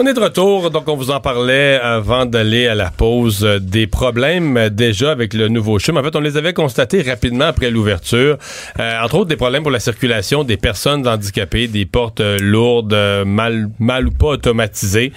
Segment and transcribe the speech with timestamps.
[0.00, 3.58] On est de retour, donc on vous en parlait avant d'aller à la pause euh,
[3.58, 5.96] des problèmes euh, déjà avec le nouveau CHUM.
[5.96, 8.38] En fait, on les avait constatés rapidement après l'ouverture.
[8.78, 13.70] Euh, entre autres, des problèmes pour la circulation des personnes handicapées, des portes lourdes, mal,
[13.80, 15.12] mal ou pas automatisées.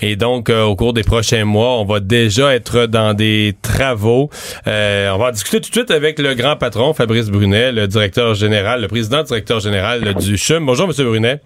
[0.00, 4.30] Et donc, au cours des prochains mois, on va déjà être dans des travaux.
[4.64, 8.80] on va discuter tout de suite avec le grand patron, Fabrice Brunet, le directeur général,
[8.80, 10.64] le président directeur général du CHUM.
[10.64, 11.40] Bonjour, Monsieur Brunet.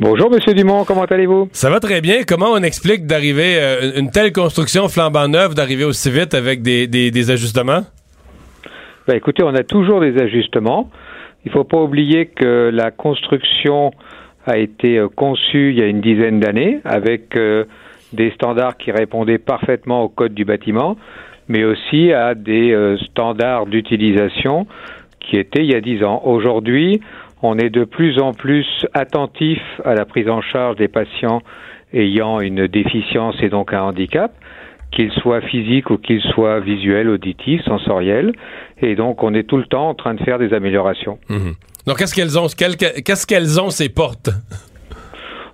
[0.00, 1.48] Bonjour, Monsieur Dumont, comment allez-vous?
[1.50, 2.22] Ça va très bien.
[2.22, 6.86] Comment on explique d'arriver, euh, une telle construction flambant neuve, d'arriver aussi vite avec des,
[6.86, 7.80] des, ajustements?
[9.08, 10.88] Ben, écoutez, on a toujours des ajustements.
[11.44, 13.90] Il ne faut pas oublier que la construction
[14.46, 17.64] a été euh, conçue il y a une dizaine d'années avec euh,
[18.12, 20.96] des standards qui répondaient parfaitement au code du bâtiment,
[21.48, 24.68] mais aussi à des standards d'utilisation
[25.18, 26.22] qui étaient il y a dix ans.
[26.24, 27.00] Aujourd'hui,
[27.42, 31.42] on est de plus en plus attentif à la prise en charge des patients
[31.92, 34.32] ayant une déficience et donc un handicap,
[34.90, 38.32] qu'il soit physique ou qu'il soit visuel, auditif, sensoriel.
[38.80, 41.18] Et donc, on est tout le temps en train de faire des améliorations.
[41.28, 41.54] Mhm.
[41.86, 44.30] Donc, qu'est-ce qu'elles ont, qu'est-ce qu'elles ont ces portes?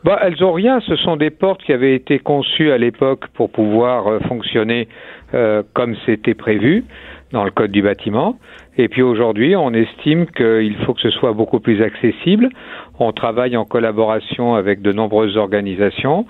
[0.05, 0.80] Bah, elles ont rien.
[0.86, 4.86] Ce sont des portes qui avaient été conçues à l'époque pour pouvoir euh, fonctionner
[5.32, 6.84] euh, comme c'était prévu
[7.34, 8.38] dans le code du bâtiment.
[8.78, 12.48] Et puis aujourd'hui, on estime qu'il faut que ce soit beaucoup plus accessible.
[12.98, 16.27] On travaille en collaboration avec de nombreuses organisations,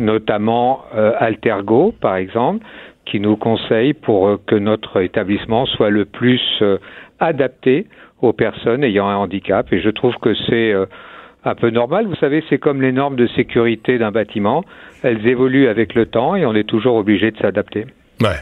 [0.00, 2.64] notamment euh, Altergo, par exemple,
[3.04, 6.78] qui nous conseille pour euh, que notre établissement soit le plus euh,
[7.20, 7.86] adapté
[8.20, 9.72] aux personnes ayant un handicap.
[9.72, 10.74] Et je trouve que c'est
[11.44, 12.06] un peu normal.
[12.06, 14.64] Vous savez, c'est comme les normes de sécurité d'un bâtiment.
[15.02, 17.84] Elles évoluent avec le temps et on est toujours obligé de s'adapter.
[18.22, 18.40] Ouais.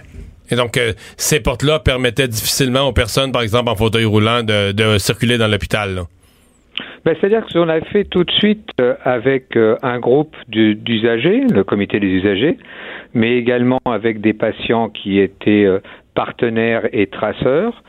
[0.50, 4.98] Et donc, euh, ces portes-là permettaient difficilement aux personnes, par exemple en fauteuil roulant, de,
[4.98, 6.02] circuler dans l'hôpital.
[7.04, 11.44] Ben, C'est-à-dire que qu'on a fait tout de suite euh, avec euh, un groupe d'usagers,
[11.50, 12.58] le comité des usagers,
[13.14, 15.66] mais également avec des patients qui étaient
[16.14, 17.82] partenaires et traceurs,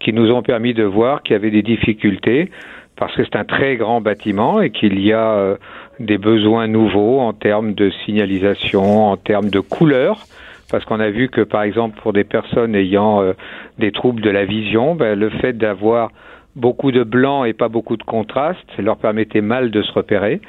[0.00, 2.50] qui nous ont permis de voir qu'il y avait des difficultés
[2.96, 5.56] parce que c'est un très grand bâtiment et qu'il y a
[5.98, 10.26] des besoins nouveaux en termes de signalisation, en termes de couleurs
[10.70, 13.32] parce qu'on a vu que, par exemple, pour des personnes ayant euh,
[13.78, 16.10] des troubles de la vision, ben, le fait d'avoir
[16.56, 20.40] beaucoup de blanc et pas beaucoup de contraste, leur permettait mal de se repérer.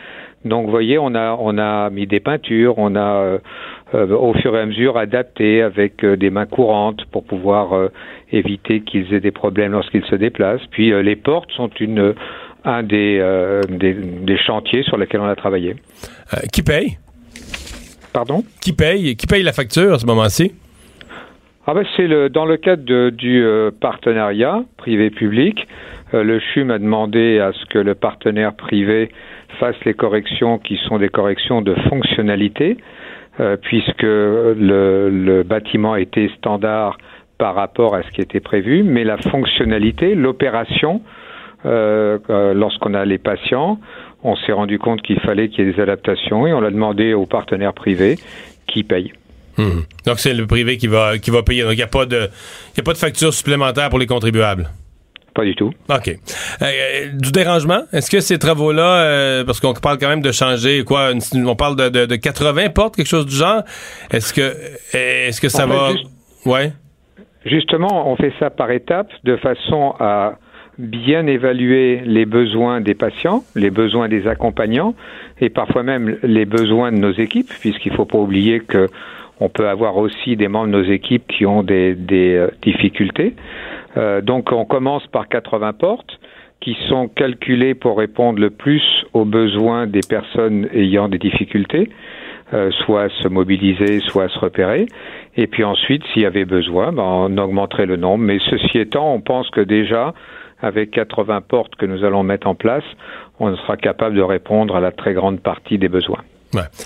[0.45, 3.37] Donc, vous voyez, on a, on a mis des peintures, on a euh,
[3.93, 7.89] euh, au fur et à mesure adapté avec des mains courantes pour pouvoir
[8.31, 10.65] éviter qu'ils aient des problèmes lorsqu'ils se déplacent.
[10.71, 12.13] Puis, les portes sont une,
[12.65, 13.21] un des,
[13.69, 15.75] des, des, chantiers sur lesquels on a travaillé.
[16.51, 16.97] qui paye?
[18.13, 18.43] Pardon?
[18.61, 20.53] Qui paye Qui paye la facture à ce moment-ci?
[21.71, 25.67] Ah ben c'est le, dans le cadre du euh, partenariat privé-public.
[26.15, 29.11] Euh, le CHUM a demandé à ce que le partenaire privé
[29.59, 32.77] fasse les corrections qui sont des corrections de fonctionnalité,
[33.39, 36.97] euh, puisque le, le, bâtiment était standard
[37.37, 41.01] par rapport à ce qui était prévu, mais la fonctionnalité, l'opération,
[41.63, 43.79] lorsqu'on a les patients,
[44.23, 47.13] on s'est rendu compte qu'il fallait qu'il y ait des adaptations et on l'a demandé
[47.13, 48.17] aux partenaires privés
[48.67, 49.13] qui payent.
[49.57, 49.81] Hmm.
[50.05, 51.63] Donc c'est le privé qui va qui va payer.
[51.63, 52.29] Donc il n'y a pas de
[52.77, 54.69] a pas de facture supplémentaire pour les contribuables?
[55.33, 55.71] Pas du tout.
[55.89, 56.09] OK.
[56.61, 60.83] Euh, du dérangement, est-ce que ces travaux-là, euh, parce qu'on parle quand même de changer,
[60.83, 63.61] quoi, on parle de, de, 80 portes, quelque chose du genre,
[64.11, 64.53] est-ce que,
[64.93, 65.91] est-ce que ça va...
[66.45, 66.73] ouais.
[67.45, 70.39] Justement, on fait ça par étapes de façon à
[70.79, 74.95] bien évaluer les besoins des patients, les besoins des accompagnants
[75.41, 78.87] et parfois même les besoins de nos équipes, puisqu'il ne faut pas oublier que
[79.41, 83.35] on peut avoir aussi des membres de nos équipes qui ont des, euh, difficultés.
[83.97, 86.19] Euh, donc on commence par 80 portes
[86.61, 91.89] qui sont calculées pour répondre le plus aux besoins des personnes ayant des difficultés,
[92.53, 94.87] euh, soit à se mobiliser, soit à se repérer.
[95.37, 98.25] Et puis ensuite, s'il y avait besoin, ben, on augmenterait le nombre.
[98.25, 100.13] Mais ceci étant, on pense que déjà,
[100.61, 102.83] avec 80 portes que nous allons mettre en place,
[103.39, 106.23] on sera capable de répondre à la très grande partie des besoins.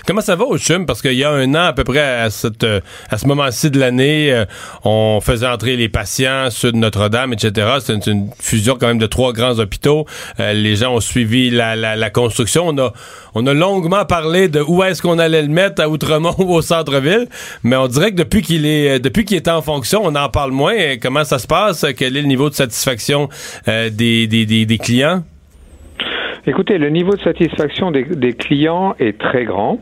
[0.05, 0.85] Comment ça va au CHUM?
[0.85, 3.71] Parce qu'il y a un an, à peu près à, cette, euh, à ce moment-ci
[3.71, 4.45] de l'année, euh,
[4.83, 7.77] on faisait entrer les patients, ceux de Notre-Dame, etc.
[7.79, 10.05] C'est une, fusion quand même de trois grands hôpitaux.
[10.39, 12.67] Euh, les gens ont suivi la, la, la, construction.
[12.67, 12.93] On a,
[13.35, 16.61] on a longuement parlé de où est-ce qu'on allait le mettre, à Outremont ou au
[16.61, 17.27] centre-ville.
[17.63, 20.51] Mais on dirait que depuis qu'il est depuis qu'il est en fonction, on en parle
[20.51, 20.97] moins.
[21.01, 21.85] Comment ça se passe?
[21.97, 23.29] Quel est le niveau de satisfaction
[23.65, 25.23] des, des, des clients?
[26.45, 29.79] Écoutez, le niveau de satisfaction des, clients est très grand.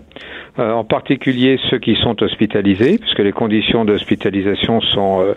[0.59, 5.33] euh, en particulier ceux qui sont hospitalisés, puisque les conditions d'hospitalisation sont euh,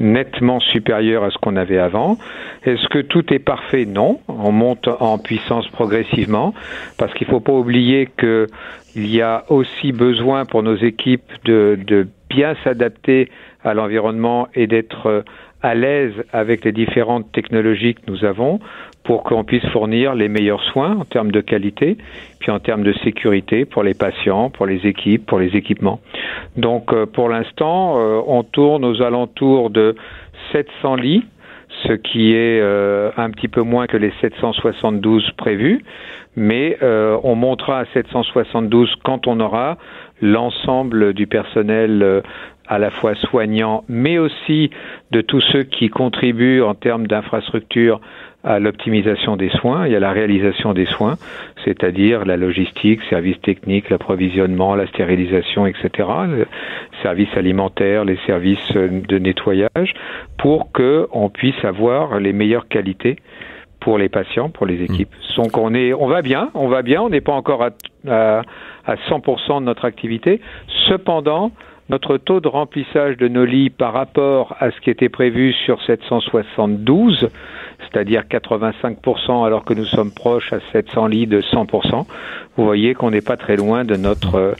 [0.00, 2.18] nettement supérieures à ce qu'on avait avant.
[2.64, 3.84] Est-ce que tout est parfait?
[3.84, 4.18] Non.
[4.26, 6.54] On monte en puissance progressivement,
[6.98, 12.08] parce qu'il ne faut pas oublier qu'il y a aussi besoin pour nos équipes de,
[12.28, 13.28] bien s'adapter
[13.62, 15.22] à l'environnement et d'être euh,
[15.62, 18.58] à l'aise avec les différentes technologies que nous avons
[19.04, 21.98] pour qu'on puisse fournir les meilleurs soins en termes de qualité,
[22.40, 26.00] puis en termes de sécurité pour les patients, pour les équipes, pour les équipements.
[26.56, 29.94] Donc euh, pour l'instant, euh, on tourne aux alentours de
[30.52, 31.24] 700 lits,
[31.86, 35.84] ce qui est euh, un petit peu moins que les 772 prévus,
[36.36, 36.78] mais
[37.22, 39.78] on montera à 772 quand on aura
[40.20, 42.22] l'ensemble du personnel
[42.66, 44.70] à la fois soignant, mais aussi
[45.12, 48.00] de tous ceux qui contribuent en termes d'infrastructures
[48.44, 51.16] à l'optimisation des soins et à la réalisation des soins,
[51.64, 56.44] c'est-à-dire la logistique, services techniques, l'approvisionnement, la stérilisation, etc., les
[57.02, 59.94] services alimentaires, les services de nettoyage,
[60.38, 63.16] pour que on puisse avoir les meilleures qualités
[63.80, 65.12] pour les patients, pour les équipes.
[65.12, 65.42] Mmh.
[65.42, 67.70] Donc on est, on va bien, on va bien, on n'est pas encore à,
[68.08, 68.42] à,
[68.86, 70.40] à 100% de notre activité.
[70.88, 71.50] Cependant,
[71.90, 75.82] notre taux de remplissage de nos lits par rapport à ce qui était prévu sur
[75.82, 77.28] 772,
[77.84, 82.06] c'est-à-dire 85% alors que nous sommes proches à 700 lits de 100%,
[82.56, 84.52] vous voyez qu'on n'est pas très loin de notre, euh,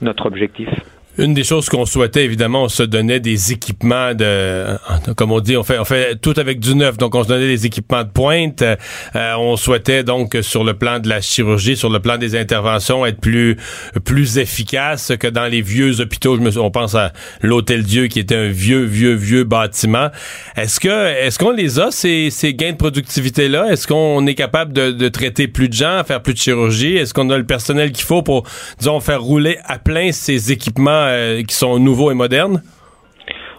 [0.00, 0.68] notre objectif.
[1.18, 4.76] Une des choses qu'on souhaitait, évidemment, on se donnait des équipements de,
[5.16, 6.98] comme on dit, on fait, on fait tout avec du neuf.
[6.98, 8.62] Donc, on se donnait des équipements de pointe.
[8.62, 13.06] Euh, on souhaitait donc, sur le plan de la chirurgie, sur le plan des interventions,
[13.06, 13.56] être plus,
[14.04, 16.36] plus efficace que dans les vieux hôpitaux.
[16.36, 20.08] Je me, on pense à l'Hôtel Dieu, qui était un vieux, vieux, vieux bâtiment.
[20.56, 20.88] Est-ce que,
[21.24, 24.90] est-ce qu'on les a ces, ces gains de productivité là Est-ce qu'on est capable de,
[24.90, 26.96] de traiter plus de gens, faire plus de chirurgie?
[26.96, 28.44] Est-ce qu'on a le personnel qu'il faut pour,
[28.78, 32.62] disons, faire rouler à plein ces équipements euh, qui sont nouveaux et modernes?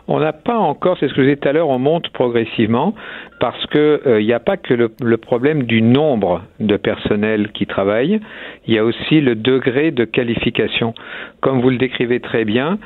[0.10, 2.96] On n'a pas encore, c'est ce que je disais tout à l'heure, on monte progressivement
[3.42, 7.66] parce que il euh, n'y a pas que le, problème du nombre de personnel qui
[7.66, 8.22] travaille,
[8.66, 10.94] il y a aussi le degré de qualification.
[11.42, 12.80] Comme vous le décrivez très bien,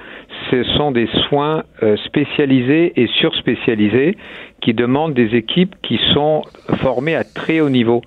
[0.49, 4.17] ce sont des soins euh, spécialisés et surspécialisés
[4.61, 6.41] qui demandent des équipes qui sont
[6.77, 8.01] formées à très haut niveau.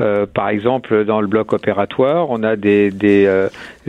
[0.00, 3.48] Euh, par exemple, dans le bloc opératoire, on a des, euh,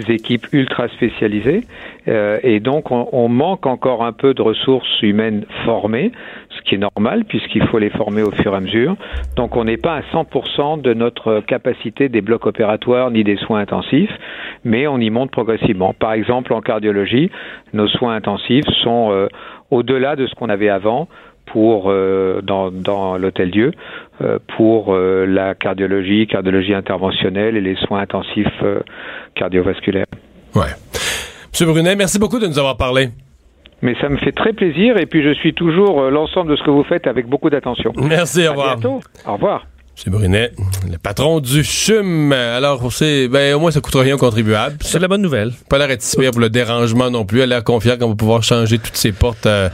[0.10, 1.62] équipes ultra spécialisées
[2.10, 6.12] euh, et donc on, on, manque encore un peu de ressources humaines formées,
[6.50, 8.98] ce qui est normal puisqu'il faut les former au fur et à mesure.
[9.38, 13.62] Donc on n'est pas à 100% de notre capacité des blocs opératoires ni des soins
[13.62, 14.12] intensifs,
[14.66, 15.94] mais on y monte progressivement.
[15.94, 17.32] Par exemple, en cardiologie,
[17.72, 19.30] nos soins intensifs sont
[19.72, 21.08] au-delà de ce qu'on avait avant
[21.45, 23.72] pour euh, dans, dans l'hôtel Dieu
[24.22, 28.80] euh, pour euh, la cardiologie, cardiologie interventionnelle et les soins intensifs euh,
[29.36, 30.06] cardiovasculaires.
[30.56, 30.72] Ouais.
[31.51, 33.10] Monsieur Brunet, merci beaucoup de nous avoir parlé.
[33.81, 36.63] Mais ça me fait très plaisir et puis je suis toujours euh, l'ensemble de ce
[36.63, 37.92] que vous faites avec beaucoup d'attention.
[37.98, 38.72] Merci, au revoir.
[38.72, 39.00] À bientôt.
[39.28, 39.66] Au revoir.
[40.07, 40.12] M.
[40.12, 40.50] Brunet,
[40.89, 42.31] le patron du CHUM.
[42.31, 44.78] Alors, c'est, ben, au moins, ça coûte rien aux contribuables.
[44.81, 45.51] C'est la bonne nouvelle.
[45.69, 47.42] Pas l'air réticipé pour le dérangement non plus.
[47.42, 49.69] Elle a l'air confiant qu'on va pouvoir changer toutes ses portes euh,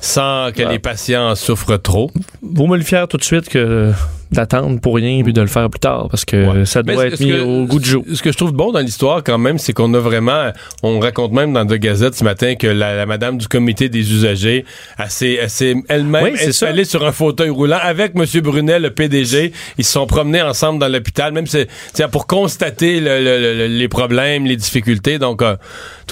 [0.00, 2.10] sans que les patients souffrent trop.
[2.42, 3.92] Vous me le fier tout de suite que
[4.30, 6.64] d'attendre pour rien puis de le faire plus tard parce que ouais.
[6.64, 8.04] ça doit être mis que, au goût du jour.
[8.12, 10.50] Ce que je trouve bon dans l'histoire quand même, c'est qu'on a vraiment,
[10.82, 14.12] on raconte même dans deux gazettes ce matin que la, la madame du comité des
[14.12, 14.64] usagers,
[14.98, 18.24] elle s'est elle-même oui, installée sur un fauteuil roulant avec M.
[18.42, 19.52] Brunet, le PDG.
[19.78, 21.68] Ils se sont promenés ensemble dans l'hôpital, même c'est
[22.10, 25.18] pour constater le, le, le, les problèmes, les difficultés.
[25.18, 25.56] Donc, euh,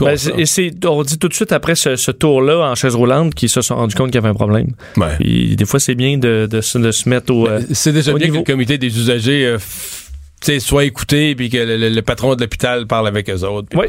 [0.01, 3.49] ben, et on dit tout de suite après ce, ce tour-là en chaise roulante qu'ils
[3.49, 4.69] se sont rendus compte qu'il y avait un problème.
[4.97, 5.17] Ouais.
[5.57, 7.49] Des fois, c'est bien de, de, de, se mettre au.
[7.49, 8.43] Euh, c'est déjà bien niveau.
[8.43, 9.59] que le comité des usagers euh,
[10.61, 13.69] soit écouté puis que le, le, patron de l'hôpital parle avec eux autres.
[13.75, 13.87] Oui.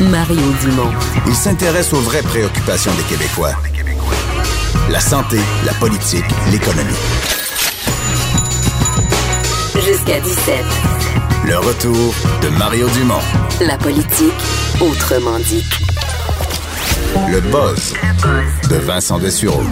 [0.00, 0.92] Mario Dumont.
[1.26, 3.52] Il s'intéresse aux vraies préoccupations des Québécois.
[4.90, 6.92] La santé, la politique, l'économie.
[9.86, 10.64] Jusqu'à 17.
[11.46, 13.20] Le retour de Mario Dumont.
[13.60, 14.32] La politique,
[14.80, 15.64] autrement dit.
[17.30, 17.94] Le buzz
[18.70, 19.62] de Vincent Dessureau.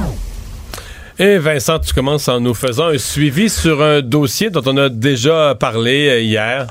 [1.19, 4.89] Et Vincent, tu commences en nous faisant un suivi sur un dossier dont on a
[4.89, 6.67] déjà parlé hier.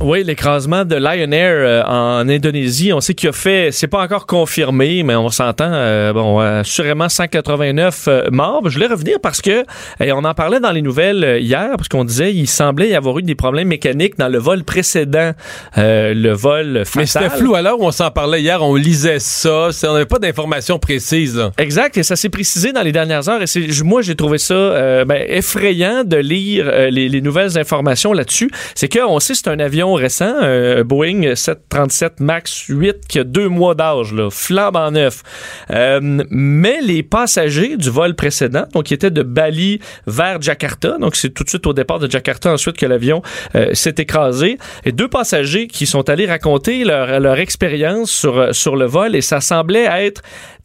[0.00, 4.00] Oui, l'écrasement de Lion Air euh, en Indonésie, on sait qu'il a fait, c'est pas
[4.00, 8.62] encore confirmé, mais on s'entend, euh, bon, assurément 189 euh, morts.
[8.66, 9.64] Je voulais revenir parce que
[9.98, 12.94] et on en parlait dans les nouvelles euh, hier, parce qu'on disait il semblait y
[12.94, 15.32] avoir eu des problèmes mécaniques dans le vol précédent,
[15.78, 17.00] euh, le vol fatal.
[17.00, 20.78] Mais c'était flou où on s'en parlait hier, on lisait ça, on n'avait pas d'informations
[20.78, 21.36] précises.
[21.36, 21.50] Là.
[21.58, 23.42] Exact, et ça s'est précisé dans les dernières heures.
[23.42, 28.48] Et moi, j'ai trouvé ça ben, effrayant de lire les, les, nouvelles informations là-dessus.
[28.76, 33.24] C'est qu'on sait que c'est un avion récent, un Boeing 737 MAX 8 qui a
[33.24, 35.22] deux mois d'âge, là, en neuf.
[35.70, 41.16] Euh, mais les passagers du vol précédent, donc qui étaient de Bali vers Jakarta, donc
[41.16, 43.22] c'est tout de suite au départ de Jakarta ensuite que l'avion
[43.54, 49.14] euh, s'est écrasé, et deux passagers qui sont allés raconter leur, expérience sur, le vol
[49.14, 50.22] et ça semblait être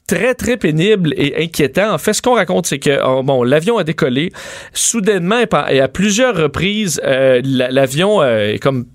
[0.08, 1.94] très, très pénible et inquiétant.
[1.94, 4.32] En fait, ce qu'on raconte, c'est que oh, l'avion a décollé.
[4.74, 5.40] Soudainement,
[5.70, 8.86] et à plusieurs reprises, euh, l'avion euh, est comme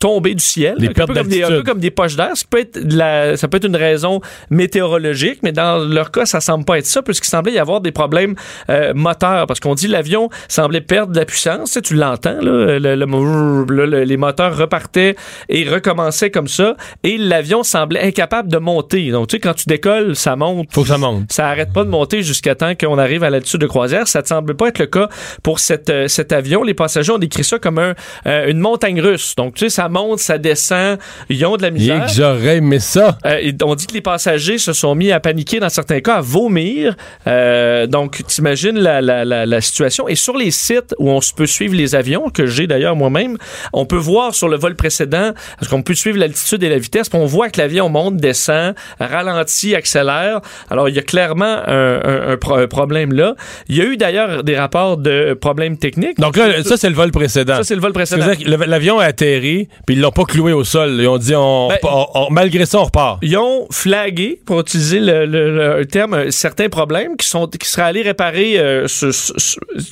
[0.00, 0.76] tomber du ciel.
[0.80, 2.30] un, peu comme des, un, peu comme des, poches d'air.
[2.34, 6.40] Ce peut être la, ça peut être une raison météorologique, mais dans leur cas, ça
[6.40, 8.34] semble pas être ça, puisqu'il semblait y avoir des problèmes
[8.70, 9.46] euh, moteurs.
[9.46, 11.70] Parce qu'on dit l'avion semblait perdre de la puissance.
[11.70, 15.16] Tu, sais, tu l'entends, là, le, les moteurs repartaient
[15.48, 16.76] et recommençaient comme ça.
[17.04, 19.10] Et l'avion semblait incapable de monter.
[19.10, 20.68] Donc, tu sais, quand tu décolles, ça monte.
[20.72, 21.30] Faut que ça monte.
[21.30, 24.08] Ça arrête pas de monter jusqu'à temps qu'on arrive à l'altitude de croisière.
[24.08, 25.10] Ça ne semble pas être le cas
[25.42, 26.62] pour cette, euh, cet avion.
[26.62, 27.94] Les passagers ont décrit ça comme un,
[28.26, 29.34] euh, une montagne russe.
[29.36, 32.06] Donc, tu sais, ça monte, ça descend, ils ont de la misère.
[32.06, 33.18] que j'aurais aimé ça.
[33.26, 36.20] Euh, on dit que les passagers se sont mis à paniquer dans certains cas, à
[36.20, 36.96] vomir.
[37.26, 40.08] Euh, donc, t'imagines la, la, la, la, situation.
[40.08, 43.36] Et sur les sites où on peut suivre les avions, que j'ai d'ailleurs moi-même,
[43.72, 47.08] on peut voir sur le vol précédent, parce qu'on peut suivre l'altitude et la vitesse,
[47.12, 50.40] on voit que l'avion monte, descend, ralentit, accélère.
[50.70, 53.34] Alors, il y a clairement un, un, problème là.
[53.68, 56.18] Il y a eu d'ailleurs des rapports de problèmes techniques.
[56.18, 57.56] Donc là, ça, c'est le vol précédent.
[57.56, 58.26] Ça, c'est le vol précédent.
[58.46, 60.96] L'avion a atterri, puis ils l'ont pas cloué au sol.
[60.98, 63.18] Ils ont dit, ben, on, malgré ça, on repart.
[63.22, 68.02] Ils ont flagué, pour utiliser le, le, terme, certains problèmes qui sont qui seraient allés
[68.02, 68.86] réparer euh,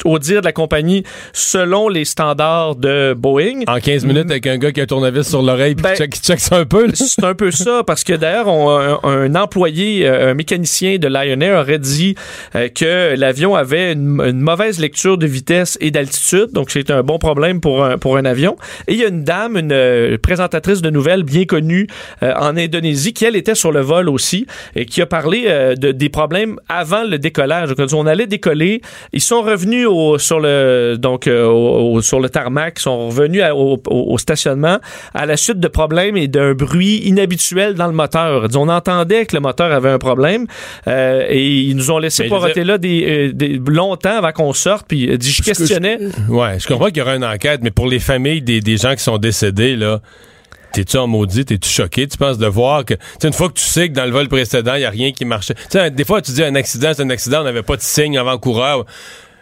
[0.05, 3.63] au dire de la compagnie selon les standards de Boeing.
[3.67, 6.41] En 15 minutes avec un gars qui a un tournevis sur l'oreille ben, qui check,
[6.41, 6.89] ça un peu.
[6.95, 11.61] C'est un peu ça parce que d'ailleurs un, employé, euh, un mécanicien de Lion Air
[11.61, 12.15] aurait dit
[12.55, 17.19] euh, que l'avion avait une, mauvaise lecture de vitesse et d'altitude, donc c'est un bon
[17.19, 18.57] problème pour un, pour un avion.
[18.87, 19.73] Et il y a une dame, une
[20.23, 21.87] présentatrice de nouvelles bien connue
[22.23, 25.75] euh, en Indonésie, qui elle était sur le vol aussi et qui a parlé euh,
[25.75, 27.75] de, des problèmes avant le décollage.
[27.77, 28.81] Quand on allait décoller,
[29.13, 34.19] ils sont revenus au, sur le donc euh, sur le tarmac, ils sont revenus au,
[34.19, 34.79] stationnement
[35.15, 38.49] à la suite de problèmes et d'un bruit inhabituel dans le moteur.
[38.55, 40.47] On entendait que le moteur avait un problème
[40.87, 43.33] et ils nous ont laissé poireter là des,
[43.67, 44.87] longtemps avant qu'on sorte.
[44.89, 45.99] Puis je questionnais.
[46.29, 48.95] ouais, je comprends qu'il y aura une enquête, mais pour les familles des, des gens
[48.95, 50.01] qui sont décédés là.
[50.73, 51.45] T'es-tu en maudit?
[51.45, 52.07] T'es-tu choqué?
[52.07, 54.75] Tu penses de voir que, une fois que tu sais que dans le vol précédent,
[54.75, 55.55] il n'y a rien qui marchait.
[55.71, 58.19] sais, des fois, tu dis un accident, c'est un accident, on n'avait pas de signe
[58.19, 58.85] avant-coureur.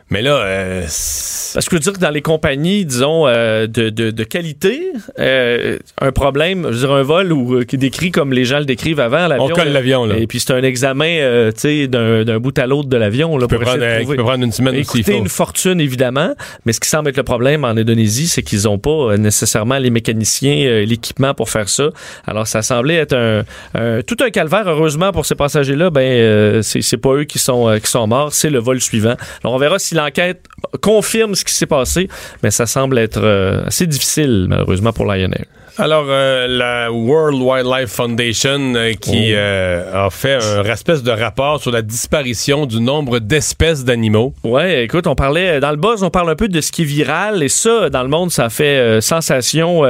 [0.09, 3.91] Mais là, euh, parce que je veux dire que dans les compagnies, disons euh, de,
[3.91, 8.13] de, de, qualité, euh, un problème, je veux dire un vol ou euh, qui décrit
[8.13, 9.47] comme les gens le décrivent avant l'avion.
[9.47, 10.17] On colle l'avion là.
[10.17, 13.49] Et puis c'est un examen, euh, tu sais, d'un bout à l'autre de l'avion là
[13.49, 16.35] pour prendre, de peut prendre une semaine Écoutez, une fortune évidemment,
[16.67, 19.91] mais ce qui semble être le problème en Indonésie, c'est qu'ils n'ont pas nécessairement les
[19.91, 21.91] mécaniciens, l'équipement pour faire ça.
[22.29, 24.69] Alors ça semblait être un, tout un calvaire.
[24.69, 28.61] Heureusement pour ces passagers-là, ben c'est pas eux qui sont qui sont morts, c'est le
[28.61, 29.17] vol suivant.
[29.43, 30.47] Alors on verra si l'enquête
[30.81, 32.09] confirme ce qui s'est passé,
[32.43, 35.31] mais ça semble être euh, assez difficile, malheureusement, pour Lion
[35.79, 39.97] alors, euh, la World Wildlife Foundation euh, qui oh.
[39.97, 44.33] a fait un espèce de rapport sur la disparition du nombre d'espèces d'animaux.
[44.43, 46.87] Ouais, écoute, on parlait dans le buzz, on parle un peu de ce qui est
[46.87, 49.83] viral et ça, dans le monde, ça fait sensation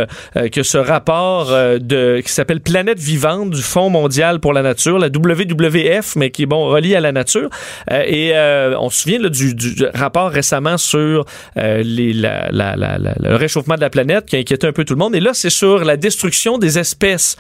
[0.51, 5.07] que ce rapport de qui s'appelle Planète vivante du Fonds mondial pour la nature, la
[5.07, 7.49] WWF, mais qui est bon relié à la nature.
[7.91, 8.33] et
[8.79, 11.25] on se souvient là, du, du, rapport récemment sur
[11.57, 15.15] la, le réchauffement de la planète qui a inquiété un peu tout le monde.
[15.15, 17.37] Et là, c'est sur la destruction des espèces.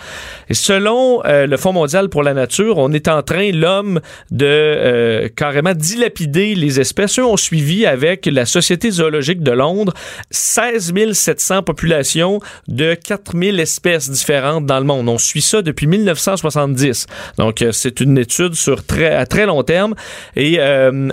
[0.48, 4.46] Et selon euh, le Fonds mondial pour la nature, on est en train, l'homme, de
[4.46, 7.18] euh, carrément dilapider les espèces.
[7.18, 9.92] Eux ont suivi avec la Société zoologique de Londres
[10.30, 15.08] 16 700 populations de 4 000 espèces différentes dans le monde.
[15.08, 17.06] On suit ça depuis 1970.
[17.38, 19.94] Donc, euh, c'est une étude sur très, à très long terme.
[20.36, 20.58] Et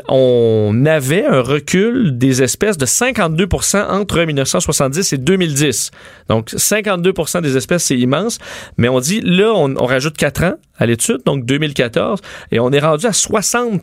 [0.08, 5.92] on avait recul des espèces de 52% entre 1970 et 2010.
[6.30, 8.40] Donc, 52% des espèces, c'est immense.
[8.78, 12.22] Mais on dit, là, on, on rajoute 4 ans à l'étude, donc 2014,
[12.52, 13.82] et on est rendu à 60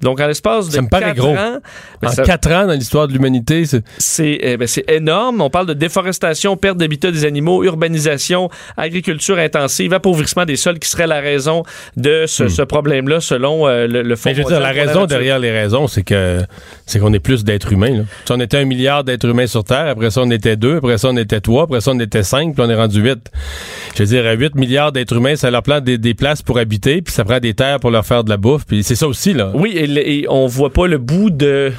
[0.00, 1.34] donc, en l'espace de ça me paraît gros.
[1.34, 1.58] ans...
[2.04, 3.64] En quatre ans dans l'histoire de l'humanité,
[3.98, 4.38] c'est...
[4.40, 5.40] Eh ben, c'est énorme.
[5.40, 10.88] On parle de déforestation, perte d'habitat des animaux, urbanisation, agriculture intensive, appauvrissement des sols qui
[10.88, 11.64] serait la raison
[11.96, 12.66] de ce, hmm.
[12.66, 15.88] problème-là, selon euh, le, le Fonds Mais je veux dire, la raison derrière les raisons,
[15.88, 16.42] c'est que
[16.86, 17.98] c'est qu'on est plus d'êtres humains.
[17.98, 18.02] Là.
[18.24, 20.98] Si on était un milliard d'êtres humains sur Terre, après ça, on était deux, après
[20.98, 23.30] ça, on était trois, après ça, on était cinq, puis on est rendu huit.
[23.94, 26.58] Je veux dire, à 8 milliards d'êtres humains, ça leur prend des, des, places pour
[26.58, 29.08] habiter, puis ça prend des terres pour leur faire de la bouffe, puis c'est ça
[29.08, 29.50] aussi, là.
[29.54, 29.87] Oui, et,
[30.28, 31.72] on voit pas le bout de,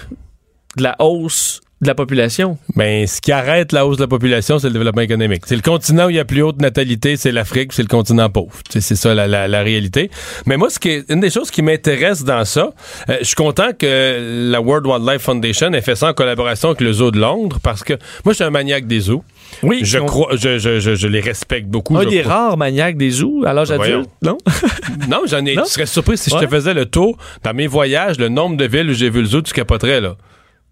[0.77, 2.57] la hausse de la population.
[2.75, 5.43] Ben, ce qui arrête la hausse de la population, c'est le développement économique.
[5.45, 8.29] C'est le continent où il y a plus haute natalité, c'est l'Afrique, c'est le continent
[8.29, 8.51] pauvre.
[8.69, 10.11] C'est ça la, la, réalité.
[10.45, 12.73] Mais moi, ce qui une des choses qui m'intéresse dans ça,
[13.09, 16.81] euh, je suis content que la World Wildlife Foundation ait fait ça en collaboration avec
[16.81, 17.93] le Zoo de Londres, parce que
[18.25, 19.23] moi, je suis un maniaque des zoos.
[19.63, 21.97] Oui, je crois, je, je, je, je, les respecte beaucoup.
[21.97, 22.33] Un des crois.
[22.33, 24.37] rares maniaques des zoos à l'âge adulte, non?
[25.09, 25.55] Non, j'en ai.
[25.55, 25.63] Non?
[25.63, 28.65] Tu serais surpris si je te faisais le tour dans mes voyages, le nombre de
[28.65, 30.15] villes où j'ai vu le zoo, tu capoterais là.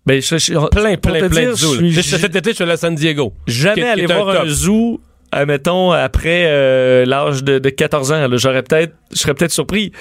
[0.05, 1.91] Ben, je, je- Plein, plein, plein de zoos.
[2.01, 3.33] Cet été, je suis allé à San Diego.
[3.45, 5.01] jamais qui qui un voir un zoo,
[5.35, 8.27] euh, mettons, après euh, l'âge de, de 14 ans.
[8.37, 9.91] J'aurais peut-être, je serais peut-être surpris.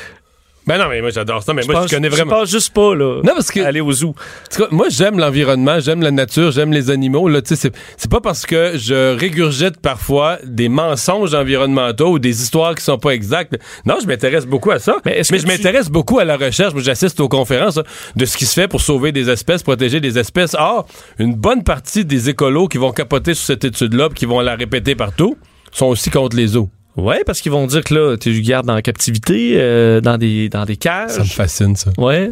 [0.66, 2.32] Ben non, mais moi j'adore ça, mais je moi pense, je connais vraiment.
[2.40, 4.14] pense juste pas, là, Non, parce que- aller au zoo.
[4.56, 7.28] Cas, moi, j'aime l'environnement, j'aime la nature, j'aime les animaux.
[7.28, 12.42] Là, tu sais, c'est, pas parce que je régurgite parfois des mensonges environnementaux ou des
[12.42, 13.56] histoires qui sont pas exactes.
[13.84, 14.96] Non, je m'intéresse beaucoup à ça.
[15.04, 16.72] Mais je tu- m'intéresse beaucoup à la recherche.
[16.74, 17.84] Moi, j'assiste aux conférences hein,
[18.16, 20.54] de ce qui se fait pour sauver des espèces, protéger des espèces.
[20.58, 20.86] Or,
[21.20, 24.56] une bonne partie des écolos qui vont capoter sur cette étude-là, puis qui vont la
[24.56, 25.36] répéter partout,
[25.70, 26.68] sont aussi contre les eaux.
[26.96, 30.64] Ouais, parce qu'ils vont dire que là, tu gardes en captivité, euh, dans des dans
[30.64, 31.10] des cages.
[31.10, 31.90] Ça me fascine, ça.
[31.98, 32.30] Ouais.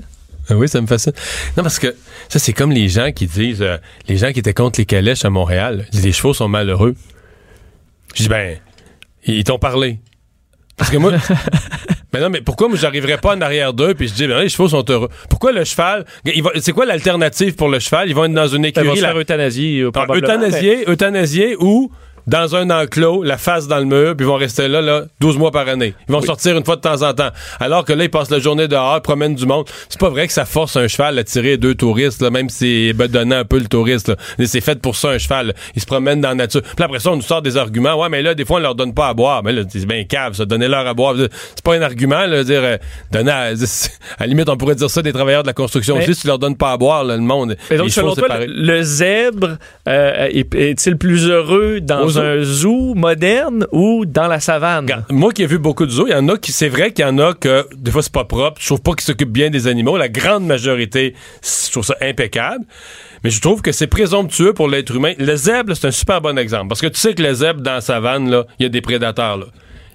[0.49, 1.13] Ah Oui, ça me fascine.
[1.57, 1.95] Non, parce que
[2.29, 3.77] ça, c'est comme les gens qui disent, euh,
[4.09, 6.95] les gens qui étaient contre les calèches à Montréal, les chevaux sont malheureux.
[8.15, 8.57] Je dis, ben,
[9.25, 10.01] ils t'ont parlé.
[10.77, 11.13] Parce que moi,
[12.13, 14.49] mais non, mais pourquoi moi, j'arriverais pas en arrière d'eux puis je dis, ben, les
[14.49, 15.09] chevaux sont heureux.
[15.31, 16.05] Pourquoi le cheval,
[16.61, 18.09] c'est quoi l'alternative pour le cheval?
[18.09, 20.19] Ils vont être dans une Ils vont écurie, se la- faire euthanasier, euh, ah, mais-
[20.19, 21.91] euthanasier, euthanasier ou
[22.27, 25.37] dans un enclos, la face dans le mur, puis ils vont rester là, là 12
[25.39, 25.95] mois par année.
[26.09, 27.31] Ils vont sortir une fois de temps en temps.
[27.61, 29.67] Alors que là, ils passent la journée dehors, ils promènent du monde.
[29.89, 32.93] C'est pas vrai que ça force un cheval à tirer deux touristes, là, même si
[32.95, 34.09] bedonnant un peu le touriste.
[34.09, 34.17] là.
[34.39, 35.49] Mais C'est fait pour ça, un cheval.
[35.49, 35.53] là.
[35.75, 36.63] Il se promène dans la nature.
[36.63, 37.95] Puis après ça, on nous sort des arguments.
[38.01, 39.43] Ouais, mais là, des fois, on leur donne pas à boire.
[39.43, 40.45] Mais là, c'est bien cave, ça.
[40.45, 41.15] Donnez-leur à boire.
[41.17, 42.77] C'est pas un argument, là, dire, euh,
[43.13, 43.41] donner à,
[44.19, 46.21] à la limite, on pourrait dire ça des travailleurs de la construction Mais- aussi, si
[46.23, 47.57] tu leur donnes pas à boire, là, le monde.
[47.71, 52.95] Et donc, selon toi, le, le zèbre euh, est- est-il plus heureux dans Un zoo
[52.95, 55.05] moderne ou dans la savane?
[55.11, 57.05] Moi qui ai vu beaucoup de zoos, il y en a qui, c'est vrai qu'il
[57.05, 58.61] y en a que des fois c'est pas propre.
[58.61, 59.97] Je trouve pas qu'ils s'occupent bien des animaux.
[59.97, 62.65] La grande majorité, je trouve ça impeccable.
[63.23, 65.15] Mais je trouve que c'est présomptueux pour l'être humain.
[65.19, 66.69] Le zèbre, c'est un super bon exemple.
[66.69, 68.83] Parce que tu sais que le zèbre, dans la savane, là, il y a des
[68.83, 69.47] prédateurs, là.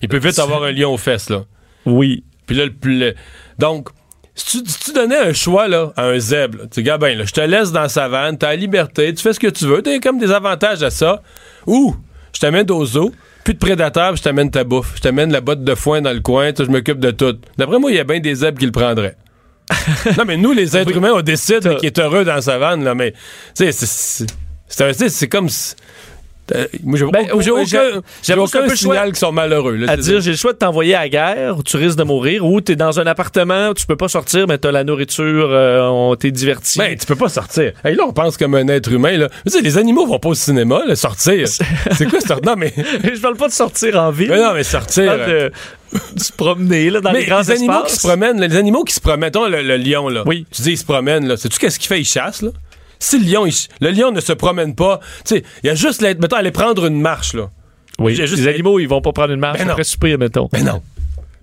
[0.01, 1.43] Il peut vite avoir un lion aux fesses, là.
[1.86, 2.23] Oui.
[2.47, 3.13] Puis là, le, le-
[3.60, 3.89] donc,
[4.34, 7.17] si tu, si tu donnais un choix là, à un zèbre, là, tu dis, ben,
[7.17, 9.65] là, je te laisse dans la savane, t'as la liberté, tu fais ce que tu
[9.65, 11.21] veux, t'as comme des avantages à ça.
[11.67, 11.95] Ou,
[12.33, 13.11] je t'amène au zoo,
[13.43, 14.93] plus de prédateurs, puis je t'amène ta bouffe.
[14.95, 17.37] Je t'amène la botte de foin dans le coin, je m'occupe de tout.
[17.57, 19.15] D'après moi, il y a bien des zèbres qui le prendraient.
[20.17, 22.95] non, mais nous, les êtres humains, on décide qui est heureux dans la savane, là,
[22.95, 23.13] mais,
[23.53, 25.47] c'est comme.
[26.55, 29.75] Euh, moi, j'ai Ben, aucun, aucun signal qu'ils sont malheureux.
[29.75, 29.91] là.
[29.91, 32.45] À dire, j'ai le choix de t'envoyer à la guerre, où tu risques de mourir,
[32.45, 36.15] ou t'es dans un appartement, tu peux pas sortir, mais t'as la nourriture, euh, on
[36.15, 36.79] t'est diverti.
[36.79, 37.73] Ben, tu peux pas sortir.
[37.83, 39.17] Hey, là, on pense comme un être humain.
[39.17, 39.29] Là.
[39.45, 41.47] Tu sais, les animaux vont pas au cinéma, là, sortir.
[41.91, 42.45] C'est quoi sortir?
[42.45, 44.29] Non, mais, je parle pas de sortir en ville.
[44.29, 45.12] mais non, mais sortir.
[45.17, 45.51] de,
[46.15, 47.93] de se promener là, dans mais les grands les animaux espaces.
[47.93, 50.23] qui se promènent, les animaux qui se promènent, le, le lion, là.
[50.25, 50.45] Oui.
[50.51, 51.35] Tu dis, il se promène, là.
[51.38, 51.99] Sais-tu qu'est-ce qu'il fait?
[51.99, 52.49] Il chasse, là?
[52.99, 55.75] Si le lion, il le lion ne se promène pas, tu sais, il y a
[55.75, 57.49] juste, la- mettons, aller prendre une marche, là.
[57.97, 60.49] Oui, juste- les animaux, ils vont pas prendre une marche Ben après souper, mettons.
[60.53, 60.81] Mais non.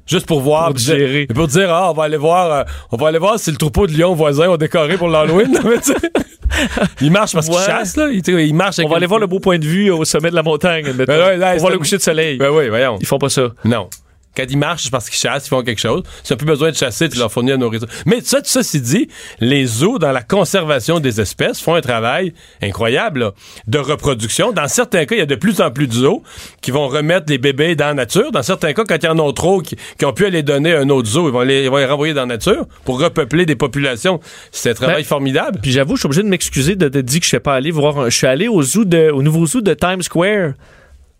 [0.06, 0.66] Juste pour voir.
[0.66, 1.26] Pour digérer.
[1.26, 3.86] Pour dire, ah, on va aller voir, euh, on va aller voir si le troupeau
[3.86, 5.58] de lions voisins ont décoré pour l'Halloween.
[7.00, 7.64] Il marche parce qu'il Ouais.
[7.66, 8.08] chasse, là.
[8.10, 10.42] Il, marche On va aller voir le beau point de vue au sommet de la
[10.42, 10.92] montagne.
[10.92, 12.38] Ben ouais, là, On le coucher de soleil.
[12.38, 12.96] Ben oui, voyons.
[13.00, 13.48] Ils font pas ça.
[13.64, 13.88] Non.
[14.36, 16.02] Quand ils marchent, c'est parce qu'ils chassent, ils font quelque chose.
[16.22, 17.88] S'ils n'ont plus besoin de chasser, tu leur fournis la nourriture.
[18.04, 19.08] Mais ça, tout c'est dit,
[19.40, 23.32] les zoos, dans la conservation des espèces, font un travail incroyable là,
[23.66, 24.52] de reproduction.
[24.52, 26.22] Dans certains cas, il y a de plus en plus de zoos
[26.60, 28.30] qui vont remettre les bébés dans la nature.
[28.32, 30.74] Dans certains cas, quand il y en a trop qui, qui ont pu aller donner
[30.74, 33.00] à un autre zoo, ils vont les, ils vont les renvoyer dans la nature pour
[33.00, 34.20] repeupler des populations.
[34.52, 35.60] C'est un travail Ben, formidable.
[35.62, 37.70] Puis j'avoue, je suis obligé de m'excuser de te dire que je suis pas allé
[37.70, 37.98] voir.
[37.98, 40.52] un- Je suis allé au zoo de, au nouveau zoo de Times Square.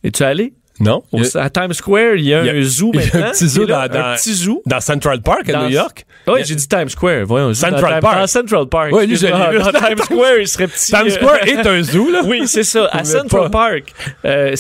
[0.05, 0.53] Es-tu allé?
[0.79, 1.03] Non?
[1.13, 3.07] Au- à Times Square, il y a, il y a- un zoo il y a
[3.07, 3.31] un maintenant.
[3.33, 4.63] petit zoo là, dans- dans- un petit zoo.
[4.67, 6.05] Dans Central Park, à Dans- New York.
[6.29, 7.25] Oui, j'ai dit Times Square.
[7.25, 8.19] Voyons, Central Park.
[8.19, 8.91] Dans Central Park.
[8.93, 9.19] Oui, lui.
[9.19, 10.93] Dans Times Square, il serait petit.
[10.93, 12.23] Times euh, Square est un zoo, là.
[12.27, 12.87] Oui, c'est ça.
[12.93, 13.93] À Central Park.
[14.25, 14.55] Euh,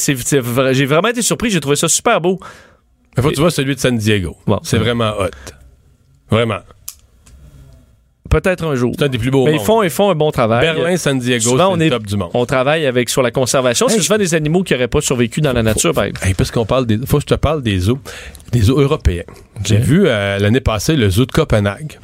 [0.73, 1.51] j'ai vraiment été surpris.
[1.51, 2.39] J'ai trouvé ça super beau.
[3.17, 4.37] Il faut que tu vois celui de San Diego.
[4.47, 4.61] Bon.
[4.63, 5.29] c'est vraiment hot.
[6.31, 6.59] Vraiment.
[8.29, 8.93] Peut-être un jour.
[8.99, 10.61] C'est un des plus beaux Mais ils font, ils font un bon travail.
[10.61, 12.31] Berlin, San Diego, Souvent, on c'est est- top du monde.
[12.35, 13.89] On travaille avec sur la conservation.
[13.89, 14.03] C'est Hey.
[14.03, 16.27] souvent des animaux qui n'auraient pas survécu dans la nature, par exemple.
[16.27, 16.99] Hey, parce qu'on parle des.
[17.07, 17.99] Faut que je te parle des zoos.
[18.53, 19.25] Des zoos européens.
[19.65, 21.99] J'ai vu euh, l'année passée le zoo de Copenhague.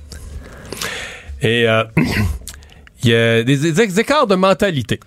[1.42, 1.84] Et euh,
[3.04, 5.00] il y a des, écarts de mentalité.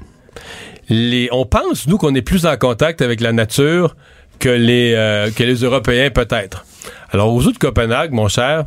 [0.90, 3.96] Les, on pense, nous, qu'on est plus en contact avec la nature
[4.40, 6.66] que les, euh, que les Européens, peut-être.
[7.12, 8.66] Alors, au zoo de Copenhague, mon cher,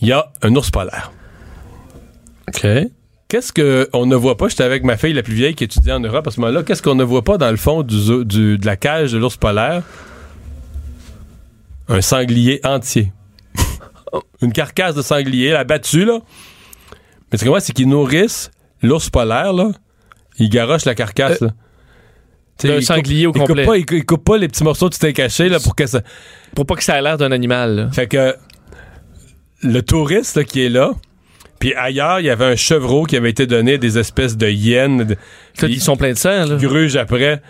[0.00, 1.12] il y a un ours polaire.
[2.48, 2.66] OK.
[3.28, 4.48] Qu'est-ce qu'on ne voit pas?
[4.48, 6.64] J'étais avec ma fille la plus vieille qui étudiait en Europe à ce moment-là.
[6.64, 9.82] Qu'est-ce qu'on ne voit pas dans le fond du, de la cage de l'ours polaire?
[11.88, 13.12] Un sanglier entier.
[14.42, 16.18] Une carcasse de sanglier, la battue, là.
[17.30, 18.50] Mais ce que moi, c'est qu'ils nourrissent
[18.82, 19.70] l'ours polaire, là.
[20.38, 21.50] Ils garochent la carcasse, là.
[22.58, 23.64] Tu sais, d'un ils sanglier au coupent- ils complet.
[23.64, 26.00] coupent pas- ils coupent pas les petits morceaux de steak caché, là, pour que ça...
[26.56, 27.76] Pour pas que ça ait l'air d'un animal.
[27.76, 27.90] là.
[27.92, 28.34] Fait que
[29.62, 30.92] le touriste là, qui est là,
[31.58, 35.16] puis ailleurs, il y avait un chevreau qui avait été donné des espèces de hyènes,
[35.62, 36.46] ils sont pleins de sang.
[36.46, 36.56] Là.
[36.56, 37.42] gruges après.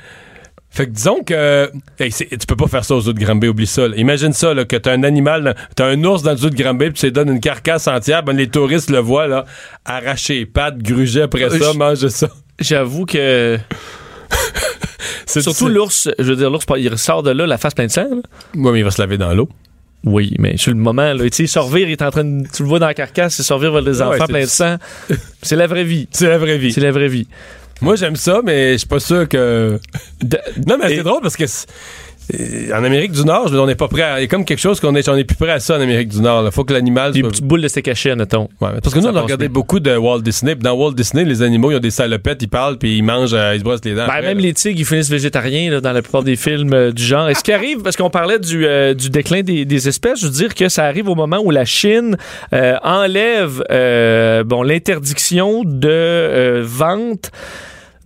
[0.72, 1.68] Fait que disons que
[1.98, 3.88] hey, tu peux pas faire ça aux zoo de Granby, oublie ça.
[3.88, 3.96] là.
[3.96, 6.86] Imagine ça, là, que t'as un animal, t'as un ours dans le zoo de Granby,
[6.90, 9.44] puis tu lui donnes une carcasse entière, ben les touristes le voient là,
[9.84, 12.28] arracher les pattes, gruger après Euh, ça, manger ça.
[12.60, 13.58] J'avoue que.
[15.26, 17.92] C'est- Surtout l'ours, je veux dire, l'ours, il sort de là, la face pleine de
[17.92, 18.02] sang.
[18.08, 18.16] là.
[18.54, 19.48] Ouais, mais il va se laver dans l'eau.
[20.04, 22.46] Oui, mais sur le moment, là, tu sais, sorvir, il est en train de.
[22.48, 24.76] Tu le vois dans la carcasse, c'est sorvir vers Ouais, enfants c'est- pleins de sang.
[25.42, 26.08] C'est la vraie vie.
[26.10, 26.72] C'est la vraie vie.
[26.72, 27.26] C'est la vraie vie.
[27.82, 29.78] Moi, j'aime ça, mais je suis pas sûr que.
[30.22, 31.44] De- Non, mais c'est drôle parce que
[32.74, 34.02] en Amérique du Nord, on n'est pas prêt.
[34.02, 35.76] à- Il y a comme quelque chose qu'on est, on est plus prêt à ça
[35.76, 36.44] en Amérique du Nord.
[36.46, 37.28] Il faut que l'animal Des soit.
[37.30, 38.48] petites boules de caché, admettons.
[38.60, 40.54] Ouais, parce que nous, on a regardé beaucoup de Walt Disney.
[40.54, 43.34] Puis dans Walt Disney, les animaux, ils ont des salopettes, ils parlent, puis ils mangent,
[43.34, 44.06] euh, ils se brossent les dents.
[44.06, 44.42] Ben, après, même là.
[44.44, 47.28] les tigres, ils finissent végétariens là, dans la plupart des films euh, du genre.
[47.28, 50.26] Et ce qui arrive, parce qu'on parlait du, euh, du déclin des, des espèces, je
[50.26, 52.16] veux dire que ça arrive au moment où la Chine
[52.52, 57.30] euh, enlève euh, bon, l'interdiction de vente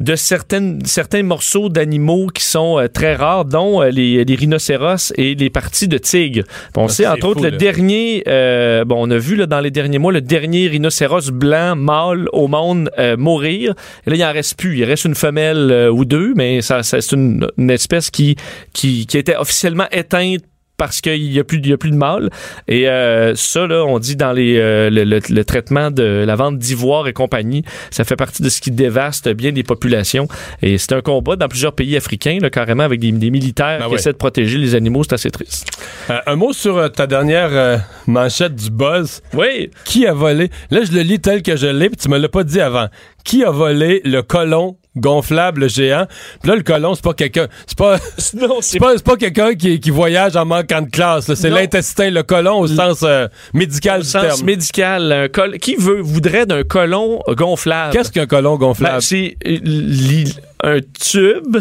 [0.00, 5.12] de certaines, certains morceaux d'animaux qui sont euh, très rares, dont euh, les, les rhinocéros
[5.16, 6.42] et les parties de tigre.
[6.74, 7.56] Bon, on Ah, sait, entre fou, autres, le là.
[7.56, 11.76] dernier, euh, bon, on a vu là, dans les derniers mois le dernier rhinocéros blanc
[11.76, 13.74] mâle au monde euh, mourir.
[14.06, 14.78] Et là, il en reste plus.
[14.78, 18.36] Il reste une femelle euh, ou deux, mais ça, ça- c'est une, une espèce qui,
[18.72, 20.40] qui, qui était officiellement éteinte
[20.76, 22.30] parce qu'il n'y a, plus- il y a plus de mâle.
[22.68, 26.34] Et euh, ça, là, on dit dans les, euh, le, le- le traitement de la
[26.36, 30.26] vente d'ivoire et compagnie, ça fait partie de ce qui dévaste bien des populations.
[30.62, 33.84] Et c'est un combat dans plusieurs pays africains, là, carrément, avec des, des militaires Ben
[33.86, 33.98] qui ouais.
[33.98, 35.02] essaient de protéger les animaux.
[35.04, 35.68] C'est assez triste.
[36.10, 39.20] Euh, un mot sur ta dernière manchette du buzz.
[39.32, 40.50] Oui, Qui a volé?
[40.70, 42.88] Là, je le lis tel que je l'ai, puis tu me l'as pas dit avant.
[43.24, 46.06] Qui a volé le colon gonflable géant?
[46.40, 47.48] Puis là, le colon, c'est pas quelqu'un.
[47.66, 47.96] C'est pas.
[48.34, 51.32] non, C'est pas, c'est pas quelqu'un qui, qui voyage en manquant de classe.
[51.34, 54.42] C'est l'intestin, le colon au sens euh, médical au du sens terme.
[54.44, 55.10] médical.
[55.12, 57.92] Un col qui veut, voudrait d'un colon gonflable?
[57.92, 60.24] Qu'est-ce qu'un colon Ben, gonflable c'est euh,
[60.62, 61.56] un tube.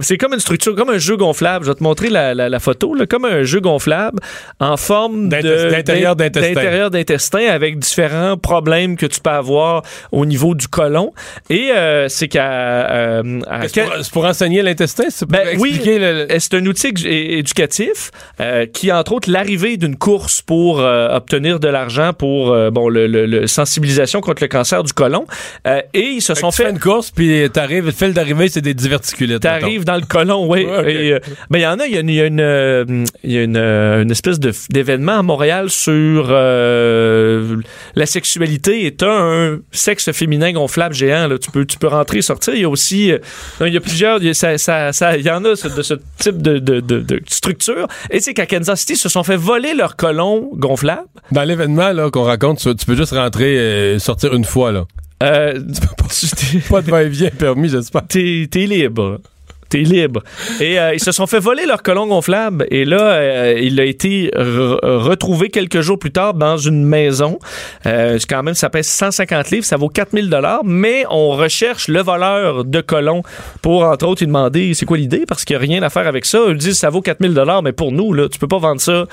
[0.00, 1.64] C'est comme une structure, comme un jeu gonflable.
[1.64, 4.18] Je vais te montrer la, la- la photo, là, comme un jeu gonflable
[4.58, 6.52] en forme d'intérieur d'in- d'intestin.
[6.54, 11.12] d'intérieur d'intestin avec différents problèmes que tu peux avoir au niveau du colon.
[11.48, 12.50] Et euh, c'est qu'à
[12.90, 15.04] euh, à C'est pour, enseigner l'intestin?
[15.10, 15.80] C'est Ben oui.
[15.84, 21.60] le- C'est un outil éducatif euh, qui, entre autres, l'arrivée d'une course pour euh, obtenir
[21.60, 25.26] de l'argent pour euh, bon le, le- le sensibilisation contre le cancer du côlon.
[25.66, 26.70] Euh, et ils se Fait sont que tu fais fait.
[26.72, 29.40] une course, puis t'arrives, le fil d'arrivée, c'est des diverticulites.
[29.40, 30.62] T'arrives dans le côlon, oui.
[30.86, 31.18] Et, euh,
[31.50, 32.84] ben, il y en a, il y a une, y a une, euh,
[33.22, 37.56] il y a une, euh, une espèce d'événement à Montréal sur euh,
[37.94, 41.28] la sexualité et t'as un sexe féminin gonflable géant.
[41.28, 41.38] Là.
[41.38, 42.54] Tu, peux, tu peux rentrer et sortir.
[42.54, 43.18] Il y a aussi, euh,
[43.60, 45.54] il y a plusieurs, il y, a- ça, ça, ça- il y en a de
[45.82, 47.86] ce type de, de, de, de structure.
[48.10, 51.02] Et c'est qu'à Kansas City, ils se sont fait voler leur colon gonflable.
[51.32, 54.72] Dans l'événement qu'on raconte, tu, peux juste rentrer et sortir une fois.
[54.72, 54.84] là.
[55.22, 55.54] Euh,
[56.70, 58.02] Pas de va-et-vient permis, j'espère.
[58.06, 59.20] t'es libre.
[59.68, 60.22] T'es libre.
[60.60, 62.66] Et euh, ils se sont fait voler leur colon gonflable.
[62.70, 67.38] Et là, euh, il a été re- retrouvé quelques jours plus tard dans une maison.
[67.86, 70.60] Euh, quand même, ça pèse 150 livres, ça vaut 4000 dollars.
[70.64, 73.22] Mais on recherche le voleur de colon
[73.62, 75.24] pour, entre autres, lui demander c'est quoi l'idée?
[75.26, 76.38] Parce qu'il n'y a rien à faire avec ça.
[76.48, 79.06] Ils disent ça vaut 4000 dollars, mais pour nous, là, tu peux pas vendre ça.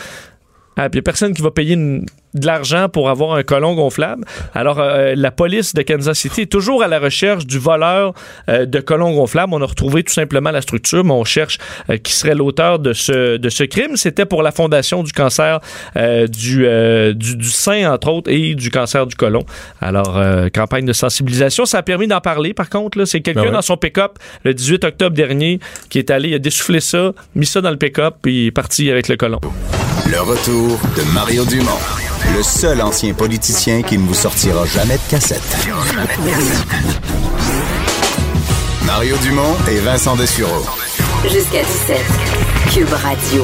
[0.77, 3.73] Ah, il n'y a personne qui va payer une- de l'argent pour avoir un colon
[3.75, 4.23] gonflable.
[4.53, 8.13] Alors, euh, la police de Kansas City est toujours à la recherche du voleur
[8.49, 9.53] euh, de colon gonflable.
[9.53, 11.57] On a retrouvé tout simplement la structure, mais on cherche
[11.89, 13.95] euh, qui serait l'auteur de ce, de ce crime.
[13.97, 15.59] C'était pour la Fondation du cancer
[15.97, 19.43] euh, du, euh, du, du sein, entre autres, et du cancer du côlon.
[19.81, 21.65] Alors, euh, campagne de sensibilisation.
[21.65, 22.97] Ça a permis d'en parler, par contre.
[22.97, 23.05] là.
[23.05, 23.53] C'est quelqu'un Ben ouais.
[23.53, 27.45] dans son pick-up le 18 octobre dernier qui est allé, il a dessoufflé ça, mis
[27.45, 29.39] ça dans le pick-up, puis il est parti avec le colon.
[30.09, 31.71] Le retour de Mario Dumont,
[32.35, 35.41] le seul ancien politicien qui ne vous sortira jamais de cassette.
[38.85, 40.63] Mario Dumont et Vincent Dessureau.
[41.23, 41.97] Jusqu'à 17.
[42.73, 43.43] Cube Radio.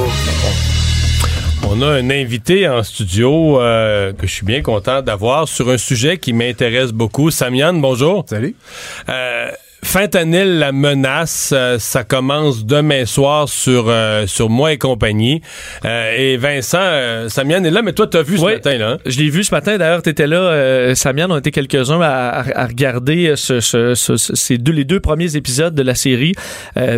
[1.69, 5.77] On a un invité en studio euh, que je suis bien content d'avoir sur un
[5.77, 7.29] sujet qui m'intéresse beaucoup.
[7.29, 8.25] Samian, bonjour.
[8.27, 8.55] Salut.
[9.09, 9.51] Euh,
[9.83, 15.41] fentanyl, la menace, euh, ça commence demain soir sur euh, sur moi et compagnie.
[15.85, 18.89] Euh, et Vincent, Samian est là, mais toi, t'as vu ce matin, là?
[18.91, 18.97] Hein?
[19.05, 19.77] Je l'ai vu ce matin.
[19.77, 20.95] D'ailleurs, t'étais là.
[20.95, 23.59] Samian, on était quelques-uns à, regarder ce,
[24.17, 26.33] ces deux, les deux premiers épisodes de la série.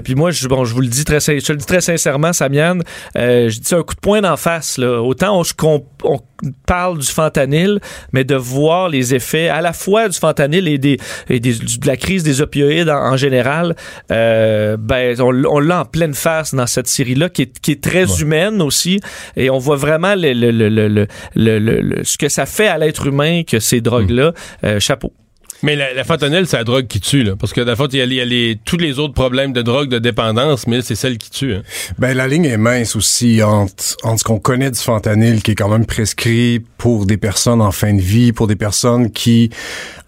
[0.03, 2.79] puis moi, je, bon, je vous le dis très, je le dis très sincèrement, Samian,
[3.15, 4.77] je dis un coup de poing d'en face.
[4.77, 5.01] Là.
[5.01, 6.19] Autant on, on
[6.65, 7.79] parle du fentanyl,
[8.13, 10.97] mais de voir les effets à la fois du fentanyl et, des,
[11.29, 13.75] et des, de la crise des opioïdes en, général,
[14.11, 18.21] euh, ben, on, l'a en pleine face dans cette série-là, qui est, qui est très
[18.21, 18.99] humaine aussi.
[19.35, 23.59] Et on voit vraiment le, le, le, ce que ça fait à l'être humain que
[23.59, 24.33] ces drogues-là.
[24.63, 25.13] Euh, chapeau.
[25.61, 27.35] Mais la, la fentanyl, c'est la drogue qui tue, là.
[27.35, 29.61] Parce que, la il y a, il y a les, tous les autres problèmes de
[29.61, 31.53] drogue, de dépendance, mais c'est celle qui tue.
[31.53, 31.63] Hein.
[31.97, 35.55] Ben, la ligne est mince aussi entre, entre ce qu'on connaît du fentanyl, qui est
[35.55, 39.49] quand même prescrit pour des personnes en fin de vie, pour des personnes qui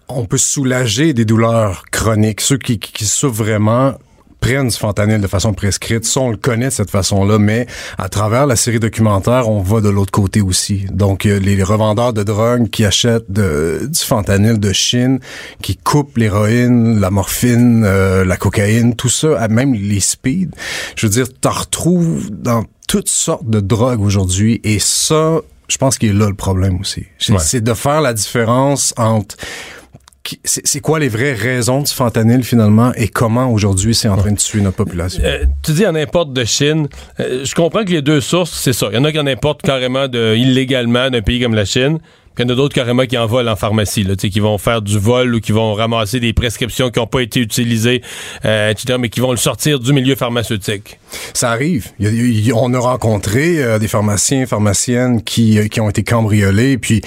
[0.08, 2.42] on peut soulager des douleurs chroniques.
[2.42, 3.94] Ceux qui, qui souffrent vraiment
[4.42, 6.04] prennent du fentanyl de façon prescrite.
[6.04, 9.80] Ça, on le connaît de cette façon-là, mais à travers la série documentaire, on va
[9.80, 10.86] de l'autre côté aussi.
[10.92, 15.20] Donc, les revendeurs de drogue qui achètent de, du fentanyl de Chine,
[15.62, 20.56] qui coupent l'héroïne, la morphine, euh, la cocaïne, tout ça, même les speed.
[20.96, 25.98] Je veux dire, t'en retrouves dans toutes sortes de drogues aujourd'hui, et ça, je pense
[25.98, 27.06] qu'il est là le problème aussi.
[27.20, 29.38] C'est de faire la différence entre
[30.44, 34.38] c'est quoi les vraies raisons du fentanyl finalement et comment aujourd'hui c'est en train de
[34.38, 35.22] tuer notre population?
[35.26, 36.88] Euh, tu dis en importe de Chine.
[37.20, 38.88] Euh, je comprends que les deux sources, c'est ça.
[38.92, 42.00] Il y en a qui en importent carrément de, illégalement d'un pays comme la Chine.
[42.36, 44.58] Puis il y en a d'autres carrément qui en volent en pharmacie, là, qui vont
[44.58, 48.02] faire du vol ou qui vont ramasser des prescriptions qui n'ont pas été utilisées,
[48.46, 50.98] euh, etc., mais qui vont le sortir du milieu pharmaceutique.
[51.34, 51.92] Ça arrive.
[52.54, 57.02] on a rencontré des pharmaciens, pharmaciennes qui, qui ont été cambriolés, puis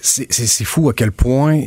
[0.00, 1.64] c'est fou à quel point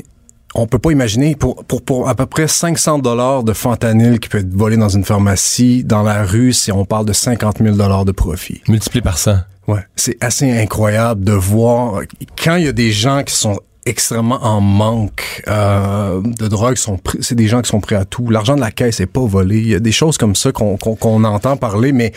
[0.56, 4.30] on peut pas imaginer pour, pour, pour à peu près 500 dollars de fentanyl qui
[4.30, 7.76] peut être volé dans une pharmacie dans la rue si on parle de 50 000
[7.76, 8.62] dollars de profit.
[8.68, 9.38] Multiplié par 100.
[9.68, 12.02] Ouais, c'est assez incroyable de voir
[12.44, 17.00] quand il y a des gens qui sont extrêmement en manque euh, de drogue, sont
[17.20, 18.30] c'est des gens qui sont prêts à tout.
[18.30, 19.58] L'argent de la caisse est pas volé.
[19.58, 22.14] Il y a des choses comme ça qu'on qu'on entend parler, mais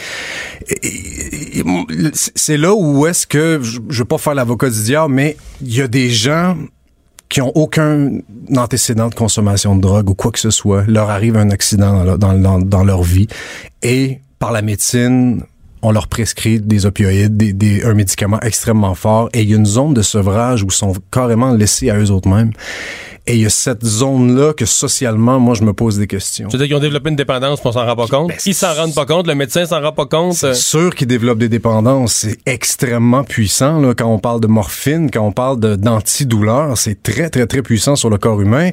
[2.14, 5.74] c'est là où est-ce que je, je veux pas faire l'avocat du diable, mais il
[5.74, 6.56] y a des gens
[7.32, 8.18] qui ont aucun
[8.54, 12.84] antécédent de consommation de drogue ou quoi que ce soit, leur arrive un accident dans,
[12.84, 13.26] leur vie
[13.82, 15.42] et par la médecine,
[15.80, 19.56] on leur prescrit des opioïdes, des, des, un médicament extrêmement fort, et il y a
[19.56, 22.52] une zone de sevrage où ils sont carrément laissés à eux autres mêmes.
[23.28, 26.48] Et il y a cette zone-là que socialement, moi, je me pose des questions.
[26.48, 28.28] Tu veux dire qu'ils ont développé une dépendance, on s'en rend pas compte?
[28.28, 30.34] Ben, ils s'en rendent pas compte, le médecin s'en rend pas compte.
[30.34, 32.14] C'est sûr qu'ils développent des dépendances.
[32.14, 36.76] C'est extrêmement puissant, là, quand on parle de morphine, quand on parle d'antidouleur.
[36.76, 38.70] C'est très, très, très puissant sur le corps humain.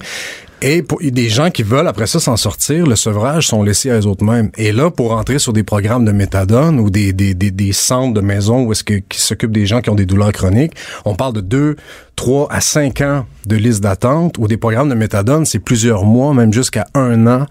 [0.61, 3.99] Et pour des gens qui veulent après ça s'en sortir, le sevrage sont laissés à
[3.99, 4.51] eux autres mêmes.
[4.57, 8.19] Et là, pour entrer sur des programmes de méthadone ou des, des, des, centres de
[8.19, 10.73] maison où est-ce que qui s'occupent des gens qui ont des douleurs chroniques,
[11.05, 11.77] on parle de deux,
[12.17, 16.33] trois à cinq ans de liste d'attente ou des programmes de méthadone, c'est plusieurs mois,
[16.33, 17.45] même jusqu'à un an.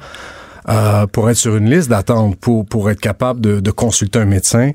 [0.69, 4.73] Euh, pour être sur une liste d'attente, pour, pour être capable de consulter un médecin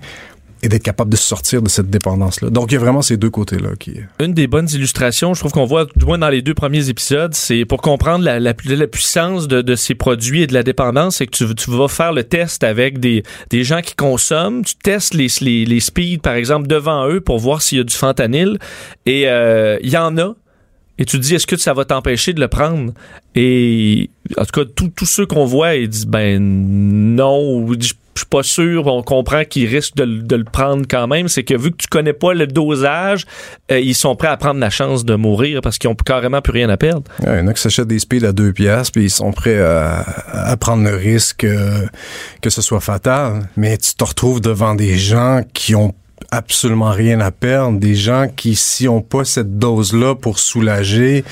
[0.63, 2.49] et d'être capable de sortir de cette dépendance-là.
[2.49, 3.95] Donc, il y a vraiment ces deux côtés-là qui...
[4.19, 7.33] Une des bonnes illustrations, je trouve qu'on voit, du moins dans les deux premiers épisodes,
[7.33, 11.27] c'est pour comprendre la, la, puissance de, de, ces produits et de la dépendance, c'est
[11.27, 15.13] que tu, tu, vas faire le test avec des, des gens qui consomment, tu testes
[15.13, 18.57] les, les, les speeds, par exemple, devant eux pour voir s'il y a du fentanyl,
[19.05, 20.33] et euh, il y en a,
[20.97, 22.93] et tu te dis est-ce que ça va t'empêcher de le prendre?
[23.35, 27.65] Et en tout cas tous ceux qu'on voit ils disent ben non
[28.15, 31.55] je suis pas sûr, on comprend qu'ils risquent de, le prendre quand même, c'est que
[31.55, 33.25] vu que tu connais pas le dosage,
[33.71, 36.53] euh, ils sont prêts à prendre la chance de mourir parce qu'ils ont carrément plus
[36.53, 37.03] rien à perdre.
[37.21, 39.59] Il y en a qui s'achètent des speeds à deux piastres, puis ils sont prêts
[39.59, 41.85] à, prendre le risque euh,
[42.41, 43.49] que ce soit fatal.
[43.57, 45.93] Mais tu te retrouves devant des gens qui ont
[46.31, 51.23] absolument rien à perdre, des gens qui, si ont pas cette dose-là pour soulager,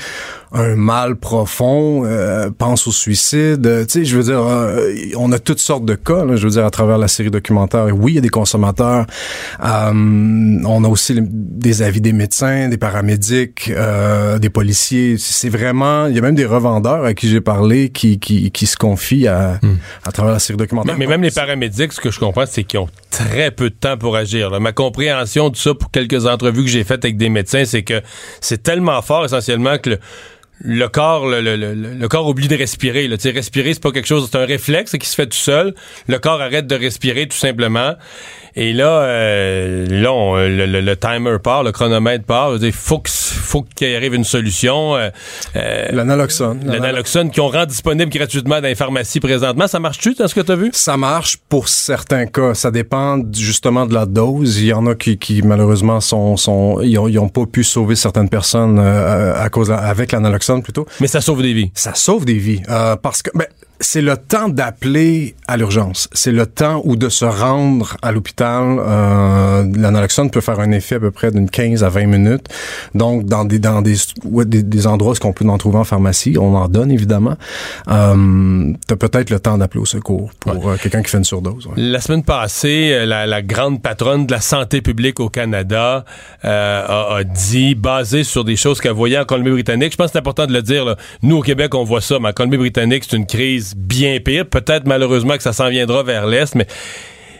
[0.54, 3.66] un mal profond, euh, pense au suicide.
[3.66, 6.24] Euh, tu sais, je veux dire, euh, on a toutes sortes de cas.
[6.34, 7.86] je veux dire, à travers la série documentaire.
[7.92, 9.06] Oui, il y a des consommateurs.
[9.60, 13.72] on a aussi des avis des médecins, des paramédics,
[14.40, 15.16] des policiers.
[15.18, 18.66] C'est vraiment, il y a même des revendeurs à qui j'ai parlé qui, qui, qui
[18.66, 19.76] se confient à, hmm.
[20.04, 20.96] à travers la série documentaire.
[20.98, 23.96] Mais, même les paramédics, ce que je comprends, c'est qu'ils ont très peu de temps
[23.96, 24.60] pour agir.
[24.60, 28.02] Ma compréhension de ça pour quelques entrevues que j'ai faites avec des médecins, c'est que
[28.40, 29.98] c'est tellement fort essentiellement que le,
[30.60, 33.16] le corps le, le, le, corps oublie de respirer là.
[33.24, 35.74] respirer c'est pas quelque chose c'est un réflexe qui se fait tout seul.
[36.06, 37.94] Le corps arrête de respirer tout simplement.
[38.54, 42.56] Et là euh, là le, timer part le chronomètre part.
[42.60, 43.10] Il faut que
[43.42, 44.96] faut qu'il arrive une solution.
[44.96, 45.10] Euh,
[45.56, 46.60] euh, L'analoxone.
[46.64, 49.66] L'analoxone qu'on rend disponible gratuitement dans les pharmacies présentement.
[49.66, 50.70] Ça marche-tu dans ce que tu as vu?
[50.72, 52.54] Ça marche pour certains cas.
[52.54, 54.58] Ça dépend justement de la dose.
[54.58, 58.28] Il y en a qui, qui malheureusement sont, sont ils, ont, pas pu sauver certaines
[58.28, 60.86] personnes euh, à cause avec l'analoxone plutôt.
[61.00, 61.70] Mais ça sauve des vies.
[61.74, 62.62] Ça sauve des vies
[63.02, 63.46] parce que ben,
[63.82, 66.08] c'est le temps d'appeler à l'urgence.
[66.12, 68.78] C'est le temps ou de se rendre à l'hôpital.
[68.78, 72.46] Euh, L'analoxone peut faire un effet à peu près d'une 15 à 20 minutes.
[72.94, 73.96] Donc, dans des dans des,
[74.46, 77.36] des, endroits qu'on peut en trouver en pharmacie, on en donne évidemment.
[77.88, 81.24] Euh, tu as peut-être le temps d'appeler au secours pour euh, quelqu'un qui fait une
[81.24, 81.68] surdose.
[81.76, 86.04] La semaine passée, euh, la, la, grande patronne de la santé publique au Canada
[86.44, 90.12] euh, a, a, dit, basé sur des choses qu'elle voyait en Colombie-Britannique, je pense que
[90.12, 93.04] c'est important de le dire, là, nous au Québec, on voit ça, mais en Colombie-Britannique,
[93.08, 94.46] c'est une crise bien pire.
[94.46, 96.66] Peut-être malheureusement que ça s'en viendra vers l'Est, mais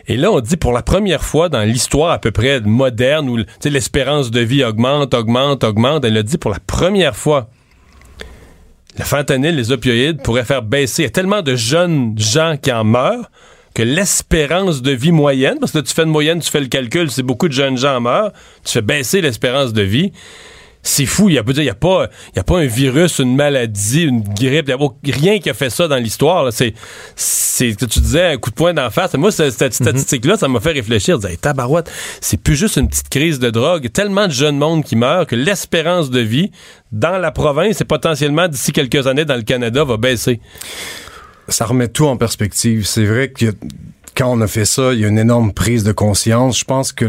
[0.07, 3.37] et là, on dit pour la première fois dans l'histoire à peu près moderne où
[3.63, 7.49] l'espérance de vie augmente, augmente, augmente, elle a dit pour la première fois,
[8.97, 11.03] le fentanyl, les opioïdes pourraient faire baisser.
[11.03, 13.31] Il y a tellement de jeunes gens qui en meurent
[13.73, 17.09] que l'espérance de vie moyenne, parce que tu fais une moyenne, tu fais le calcul,
[17.09, 18.31] c'est beaucoup de jeunes gens meurent,
[18.63, 20.11] tu fais baisser l'espérance de vie
[20.83, 21.29] c'est fou.
[21.29, 24.69] Il n'y a, y a, pas, y a pas un virus, une maladie, une grippe.
[24.69, 26.51] Il n'y a rien qui a fait ça dans l'histoire.
[26.51, 26.73] C'est,
[27.15, 29.13] c'est que tu disais un coup de poing d'en face.
[29.13, 29.71] Moi, cette, mhm.
[29.71, 31.15] statistique-là, ça m'a fait réfléchir.
[31.21, 33.89] Je disais, tabarouette, c'est plus juste une petite crise de drogue.
[33.91, 36.51] Tellement de jeunes monde qui meurent que l'espérance de vie
[36.91, 40.41] dans la province et potentiellement d'ici quelques années dans le Canada va baisser.
[41.47, 42.85] Ça remet tout en perspective.
[42.85, 43.53] C'est vrai que
[44.15, 46.59] quand on a fait ça, il y a une énorme prise de conscience.
[46.59, 47.05] Je pense que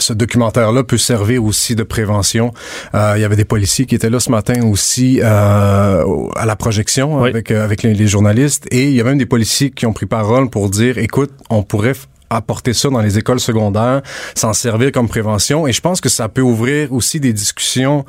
[0.00, 2.52] ce documentaire-là peut servir aussi de prévention.
[2.94, 6.04] Euh, il y avait des policiers qui étaient là ce matin aussi euh,
[6.36, 8.66] à la projection avec, euh, avec les, journalistes.
[8.70, 11.62] Et il y a même des policiers qui ont pris parole pour dire, écoute, on
[11.62, 11.94] pourrait
[12.30, 14.02] apporter ça dans les écoles secondaires,
[14.34, 15.66] s'en servir comme prévention.
[15.66, 18.04] Et je pense que ça peut ouvrir aussi des discussions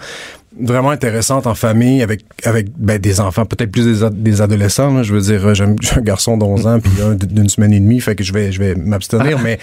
[0.60, 5.14] vraiment intéressante en famille avec avec ben, des enfants peut-être plus des, des adolescents je
[5.14, 8.24] veux dire j'ai un garçon d'11 ans puis un d'une semaine et demie fait que
[8.24, 9.60] je vais je vais m'abstenir mais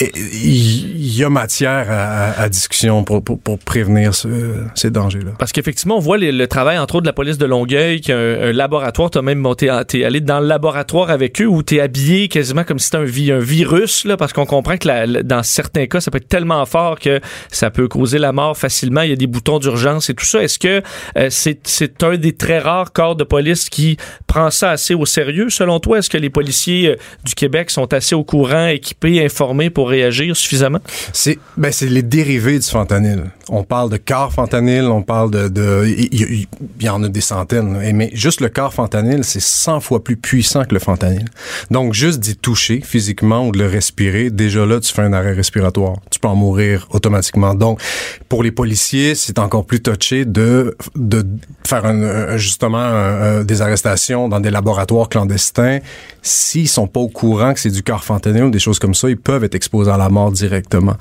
[0.00, 4.28] il y, a matière à, à, discussion pour, pour, pour prévenir ce,
[4.74, 7.46] ces dangers là parce qu'effectivement on voit le travail entre autres de la police de
[7.46, 9.10] Longueuil qui a un, laboratoire.
[9.10, 12.78] T'as même monté t'es allé dans le laboratoire avec eux où t'es habillé quasiment comme
[12.78, 12.98] si c'était
[13.32, 16.64] un, un virus là parce qu'on comprend que dans certains cas ça peut être tellement
[16.66, 19.02] fort que ça peut causer la mort facilement.
[19.02, 20.82] Il y a des boutons d'urgence et tout ça est-ce que
[21.16, 25.50] euh, c'est un des très rares corps de police qui prend ça assez au sérieux,
[25.50, 25.98] selon toi?
[25.98, 30.36] Est-ce que les policiers euh, du Québec sont assez au courant, équipés, informés pour réagir
[30.36, 30.80] suffisamment?
[31.12, 33.24] C'est ben, les dérivés du fentanyl.
[33.48, 35.84] On parle de corps fentanyl, on parle de...
[35.86, 36.46] Il
[36.80, 40.64] y, en a des centaines, mais juste le corps fentanyl, c'est 100 fois plus puissant
[40.64, 41.24] que le fentanyl.
[41.70, 45.32] Donc, juste d'y toucher physiquement ou de le respirer, déjà là, tu fais un arrêt
[45.32, 45.96] respiratoire.
[46.10, 47.54] Tu peux en mourir automatiquement.
[47.54, 47.80] Donc,
[48.28, 51.26] pour les policiers, c'est encore plus touché de, de
[51.66, 55.78] faire justement des arrestations dans des laboratoires clandestins.
[56.22, 59.16] S'ils sont pas au courant que c'est du carfentanyl ou des choses comme ça, ils
[59.16, 60.96] peuvent être exposés à la mort directement.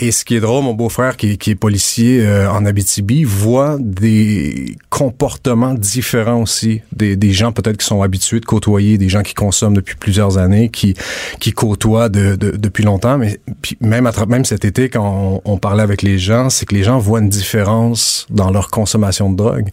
[0.00, 3.78] Et ce qui est drôle, mon beau-frère qui, qui, est policier euh, en Abitibi voit
[3.80, 9.22] des comportements différents aussi des, des gens peut-être qui sont habitués de côtoyer des gens
[9.22, 10.94] qui consomment depuis plusieurs années, qui
[11.40, 13.18] qui côtoient de, de, depuis longtemps.
[13.18, 13.40] Mais
[13.80, 16.84] même à, même cet été quand on, on parlait avec les gens, c'est que les
[16.84, 19.68] gens voient une différence dans leur consommation de drogue.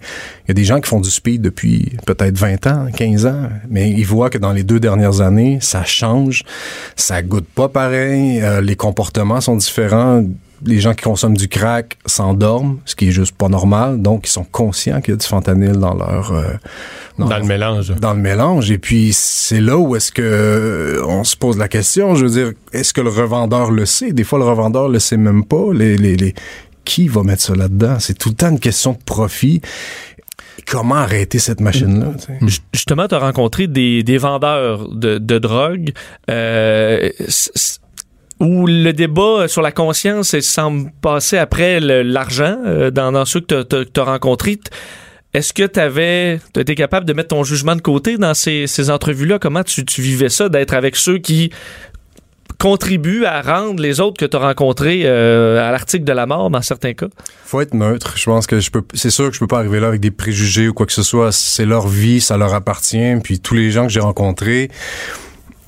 [0.46, 3.50] Il y a des gens qui font du speed depuis peut-être 20 ans, 15 ans,
[3.70, 6.44] mais ils voient que dans les deux dernières années, ça change,
[6.96, 10.24] ça goûte pas pareil, euh, les comportements sont différents
[10.64, 14.02] les gens qui consomment du crack s'endorment, ce qui est juste pas normal.
[14.02, 16.44] Donc, ils sont conscients qu'il y a du fentanyl dans leur euh,
[17.18, 17.94] dans, le mélange.
[17.96, 18.72] Dans le mélange.
[18.72, 22.16] Et puis, c'est là où est-ce que euh, on se pose la question.
[22.16, 24.12] Je veux dire, est-ce que le revendeur le sait?
[24.12, 25.74] Des fois, le revendeur le sait même pas.
[25.74, 26.34] Les, les, les
[26.84, 27.98] qui va mettre ça là-dedans?
[28.00, 29.62] C'est tout le temps une question de profit
[30.68, 32.14] comment arrêter cette machine-là?
[32.74, 35.92] Justement, tu as rencontré des, des vendeurs de, de drogue
[36.30, 37.10] euh,
[38.40, 44.00] où le débat sur la conscience semble passer après l'argent euh, dans, ceux que tu
[44.00, 44.60] as, rencontrés.
[45.34, 48.90] Est-ce que tu avais été capable de mettre ton jugement de côté dans ces, ces
[48.90, 49.38] entrevues-là?
[49.40, 51.52] Comment tu, tu vivais ça d'être avec ceux qui
[52.66, 56.50] contribue à rendre les autres que tu as rencontrés euh, à l'article de la mort
[56.50, 57.06] dans certains cas?
[57.46, 58.18] Faut être neutre.
[58.18, 60.10] Je pense que je peux c'est sûr que je peux pas arriver là avec des
[60.10, 61.32] préjugés ou quoi que ce soit.
[61.32, 63.18] C'est leur vie, ça leur appartient.
[63.24, 64.72] Puis tous les gens que j'ai rencontrés,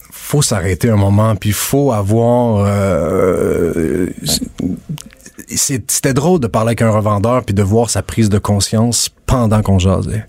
[0.09, 1.35] faut s'arrêter un moment.
[1.35, 4.07] Puis faut avoir euh,
[5.49, 9.61] c'était drôle de parler avec un revendeur puis de voir sa prise de conscience pendant
[9.61, 10.25] qu'on jasait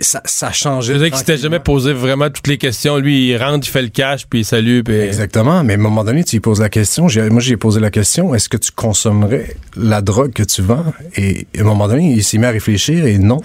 [0.00, 0.88] ça, ça changeait.
[0.88, 2.98] Je veux dire qu'il s'était jamais posé vraiment toutes les questions.
[2.98, 4.80] Lui, il rentre, il fait le cash, puis il salue.
[4.82, 4.94] Puis...
[4.94, 5.64] Exactement.
[5.64, 7.06] Mais à un moment donné, tu lui poses la question.
[7.30, 10.84] Moi, j'ai posé la question est-ce que tu consommerais la drogue que tu vends?
[11.16, 13.40] Et à un moment donné, il s'est mis à réfléchir et non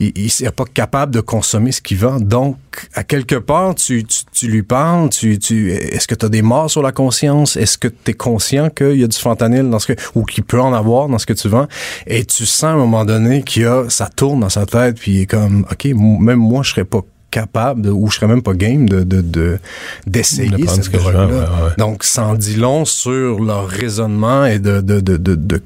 [0.00, 2.18] il, il pas capable de consommer ce qu'il vend.
[2.18, 2.56] Donc,
[2.94, 6.70] à quelque part, tu, tu, lui parles, tu, tu, est-ce que tu as des morts
[6.70, 7.56] sur la conscience?
[7.56, 10.44] Est-ce que tu es conscient qu'il y a du fentanyl dans ce que, ou qu'il
[10.44, 11.68] peut en avoir dans ce que tu vends?
[12.06, 14.98] Et tu sens à un moment donné qu'il y a, ça tourne dans sa tête,
[14.98, 18.26] puis il est comme, OK, même moi, je serais pas capable de, ou je serais
[18.26, 19.04] même pas game de
[20.06, 21.74] d'essayer de, cette drogue-là.
[21.78, 25.62] Donc, ça en dit long sur leur raisonnement et de, de, de, de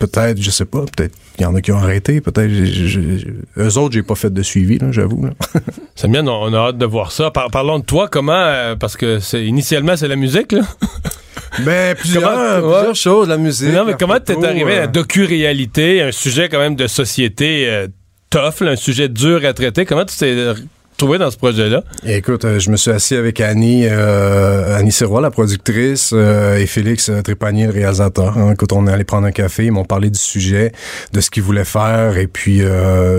[0.00, 2.50] peut-être, je sais pas, peut-être il y en a qui ont arrêté, peut-être.
[3.56, 5.28] Eux autres, j'ai pas fait de suivi, j'avoue.
[5.94, 7.30] C'est bien, on a hâte de voir ça.
[7.30, 10.62] parlons de toi, comment, euh, parce que c'est initialement, c'est la musique, là?
[11.64, 13.74] Ben, plusieurs, choses, la musique.
[13.74, 17.68] Non, mais comment t'es arrivé à la euh, docu-réalité, un sujet quand même de société
[17.68, 17.88] euh,
[18.30, 19.84] tough, un sujet dur à traiter?
[19.84, 20.54] Comment tu t'es
[21.00, 21.82] trouvé dans ce projet-là?
[22.04, 26.66] Écoute, euh, je me suis assis avec Annie, euh, Annie Sirois, la productrice, euh, et
[26.66, 28.36] Félix Trépanier, le réalisateur.
[28.36, 28.52] Hein.
[28.52, 30.72] Écoute, on est allé prendre un café, ils m'ont parlé du sujet,
[31.14, 32.60] de ce qu'ils voulaient faire, et puis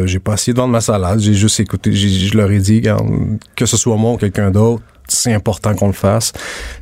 [0.05, 2.83] j'ai pas essayé de vendre ma salade, j'ai juste écouté, je leur ai dit,
[3.55, 6.33] que ce soit moi ou quelqu'un d'autre, c'est important qu'on le fasse.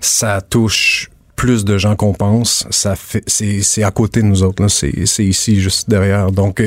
[0.02, 2.68] Ça touche plus de gens qu'on pense.
[2.70, 4.62] Ça fait, c'est, à côté de nous autres.
[4.62, 4.68] Là.
[4.68, 6.34] C'est, c'est ici, juste derrière.
[6.34, 6.62] Donc,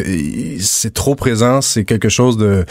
[0.61, 1.61] c'est trop présent.
[1.61, 2.65] C'est quelque chose de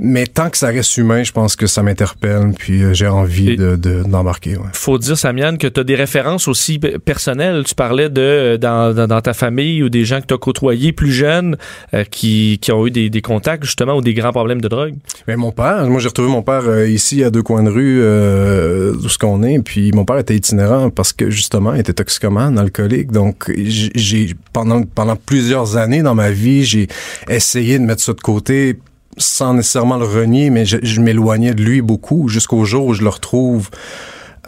[0.00, 3.56] mais tant que ça reste humain, je pense que ça m'interpelle, puis euh, j'ai envie
[3.56, 4.56] de, d'embarquer.
[4.56, 4.66] Ouais.
[4.72, 7.64] Faut dire, Samiane, que tu as des références aussi personnelles.
[7.66, 10.92] Tu parlais de euh, dans, dans, ta famille ou des gens que tu as côtoyés
[10.92, 11.56] plus jeunes
[11.94, 14.94] euh, qui, qui ont eu des, des, contacts justement ou des grands problèmes de drogue.
[15.28, 18.94] Mais mon père, moi j'ai retrouvé mon père ici à deux coins de rue euh,
[18.94, 22.58] où ce qu'on est, puis mon père était itinérant parce que justement il était toxicomane,
[22.58, 23.12] alcoolique.
[23.12, 26.88] Donc j'ai pendant pendant plusieurs années dans ma vie, j'ai
[27.28, 28.76] essayé de mettre ça de côté
[29.16, 33.08] sans nécessairement le renier, mais je, m'éloignais de lui beaucoup jusqu'au jour où je le
[33.08, 33.70] retrouve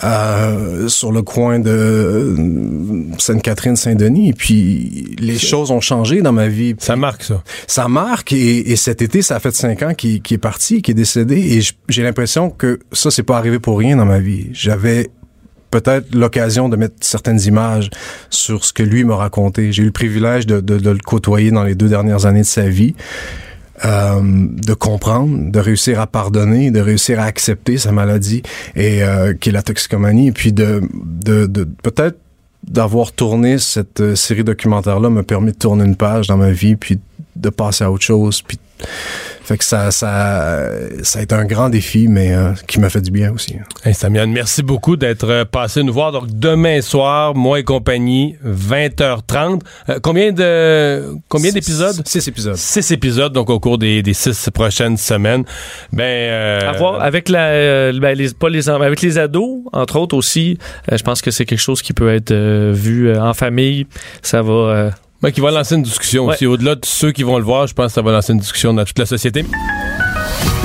[0.04, 4.30] euh, sur le coin de euh, Sainte-Catherine-Saint-Denis.
[4.30, 6.74] Et puis, les choses ont changé dans ma vie.
[6.78, 7.42] Ça marque, ça.
[7.66, 8.32] Ça marque.
[8.32, 11.36] Et, cet été, ça a fait cinq ans qu'il est parti, qu'il est décédé.
[11.36, 14.48] Et j'ai l'impression que ça, c'est pas arrivé pour rien dans ma vie.
[14.52, 15.10] J'avais
[15.72, 17.90] peut-être l'occasion de mettre certaines images
[18.30, 19.72] sur ce que lui m'a raconté.
[19.72, 22.68] J'ai eu le privilège de, de, le côtoyer dans les deux dernières années de sa
[22.68, 22.94] vie.
[23.84, 28.42] Euh, de comprendre, de réussir à pardonner, de réussir à accepter sa maladie
[28.76, 32.16] et euh, qui est la toxicomanie, et puis de, de, de peut-être
[32.62, 36.76] d'avoir tourné cette euh, série documentaire-là m'a permis de tourner une page dans ma vie,
[36.76, 37.00] puis
[37.34, 38.56] de passer à autre chose, puis
[39.44, 40.68] fait que ça, ça,
[41.02, 43.56] ça a été un grand défi, mais euh, qui m'a fait du bien aussi.
[43.84, 46.12] Hey, Samian, merci beaucoup d'être euh, passé nous voir.
[46.12, 49.60] Donc, demain soir, moi et compagnie, 20h30.
[49.88, 52.02] Euh, combien de combien d'épisodes?
[52.06, 52.56] Six épisodes.
[52.56, 55.44] Six épisodes, donc au cours des, des six prochaines semaines.
[55.92, 60.58] Ben, à voir avec la, ben, les, pas les, avec les ados, entre autres aussi.
[60.90, 63.86] je pense que c'est quelque chose qui peut être vu en famille.
[64.22, 64.92] Ça va
[65.22, 66.46] ben, qui va lancer une discussion aussi.
[66.46, 68.74] Au-delà de ceux qui vont le voir, je pense que ça va lancer une discussion
[68.74, 69.44] dans toute la société.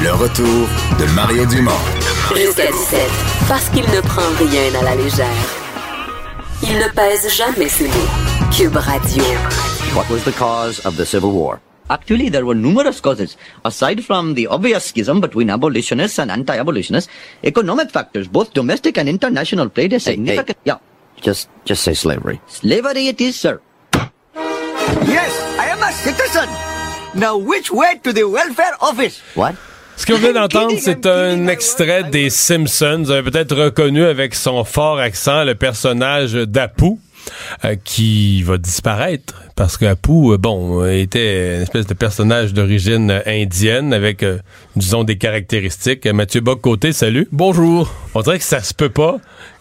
[0.01, 0.67] Le retour
[0.99, 1.71] de Mario Dumont.
[2.35, 2.99] Jusqu'à 17,
[3.47, 5.27] parce qu'il ne prend rien à la légère.
[6.63, 7.93] Il ne pèse jamais ses mots.
[8.51, 9.23] Cube Radio.
[9.95, 11.59] What was the cause of the Civil War?
[11.89, 13.37] Actually, there were numerous causes.
[13.63, 17.09] Aside from the obvious schism between abolitionists and anti-abolitionists,
[17.43, 20.57] economic factors, both domestic and international, played a significant...
[20.65, 20.79] Hey, hey.
[20.81, 21.21] Yeah.
[21.21, 22.41] Just, just say slavery.
[22.47, 23.61] Slavery it is, sir.
[25.05, 26.47] Yes, I am a citizen.
[27.13, 29.21] Now which way to the welfare office?
[29.35, 29.55] What?
[29.97, 33.03] Ce que vous venez d'entendre, c'est un extrait des Simpsons.
[33.03, 36.99] Vous avez peut-être reconnu avec son fort accent le personnage d'Apu.
[37.65, 43.93] Euh, qui va disparaître parce qu'Apu, euh, bon, était une espèce de personnage d'origine indienne
[43.93, 44.37] avec, euh,
[44.77, 46.07] disons, des caractéristiques.
[46.07, 47.27] Mathieu Bock-Côté, salut.
[47.33, 47.93] Bonjour.
[48.15, 49.17] On dirait que ça se peut pas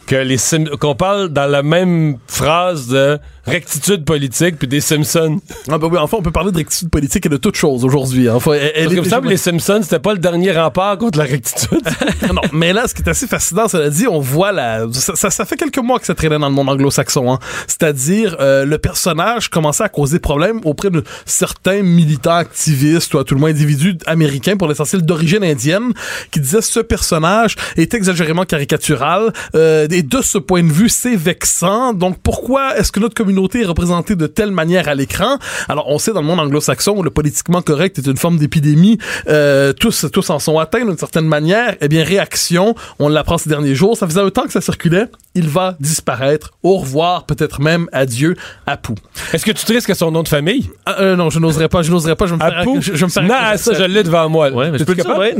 [0.06, 0.36] que les
[0.80, 5.40] qu'on parle dans la même phrase de rectitude politique puis des Simpsons.
[5.70, 8.28] Ah ben oui, enfin, on peut parler de rectitude politique et de toute chose aujourd'hui.
[8.28, 11.82] Enfin, elle, Parce que les Simpsons, c'était pas le dernier rempart contre la rectitude.
[12.34, 14.86] non, mais là, ce qui est assez fascinant, cela dit, on voit la...
[14.92, 17.32] Ça, ça, fait quelques mois que ça traînait dans le monde anglo-saxon.
[17.32, 17.38] Hein.
[17.66, 23.24] C'est-à-dire, euh, le personnage commençait à causer problème auprès de certains militants activistes ou à
[23.24, 25.92] tout le moins individus américains, pour l'essentiel d'origine indienne,
[26.30, 31.16] qui disaient ce personnage est exagérément caricatural euh, et de ce point de vue, c'est
[31.16, 31.92] vexant.
[31.92, 35.38] Donc, pourquoi est-ce que notre communauté est représentée de telle manière à l'écran.
[35.68, 38.98] Alors, on sait dans le monde anglo-saxon, le politiquement correct est une forme d'épidémie.
[39.28, 41.76] Euh, tous, tous en sont atteints d'une certaine manière.
[41.80, 43.96] Eh bien, réaction, on l'apprend ces derniers jours.
[43.96, 45.06] Ça faisait un temps que ça circulait.
[45.34, 46.52] il va disparaître.
[46.62, 48.92] Au revoir, peut-être même adieu, Apu.
[49.32, 50.70] Est-ce que tu te risques à son nom de famille?
[50.86, 52.58] Ah, euh, non, je n'oserais pas, je n'oserais pas, je me faire...
[52.58, 52.80] Apu?
[52.80, 54.50] Je, je me faire Non, ça, je l'ai devant moi.
[54.50, 55.34] Ouais, mais Tu je peux le dire, ouais.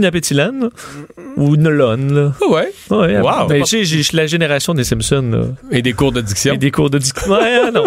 [0.00, 0.70] Napetilan.
[1.36, 2.32] Ou Nolon, là.
[2.42, 2.72] Ah ouais.
[2.90, 3.46] Ouais, Wow.
[3.48, 5.42] ben, tu sais, j'ai- je suis la génération des Simpsons, là.
[5.70, 6.54] Et des cours de diction.
[6.54, 7.30] Et des cours de diction.
[7.40, 7.84] Ouais, non.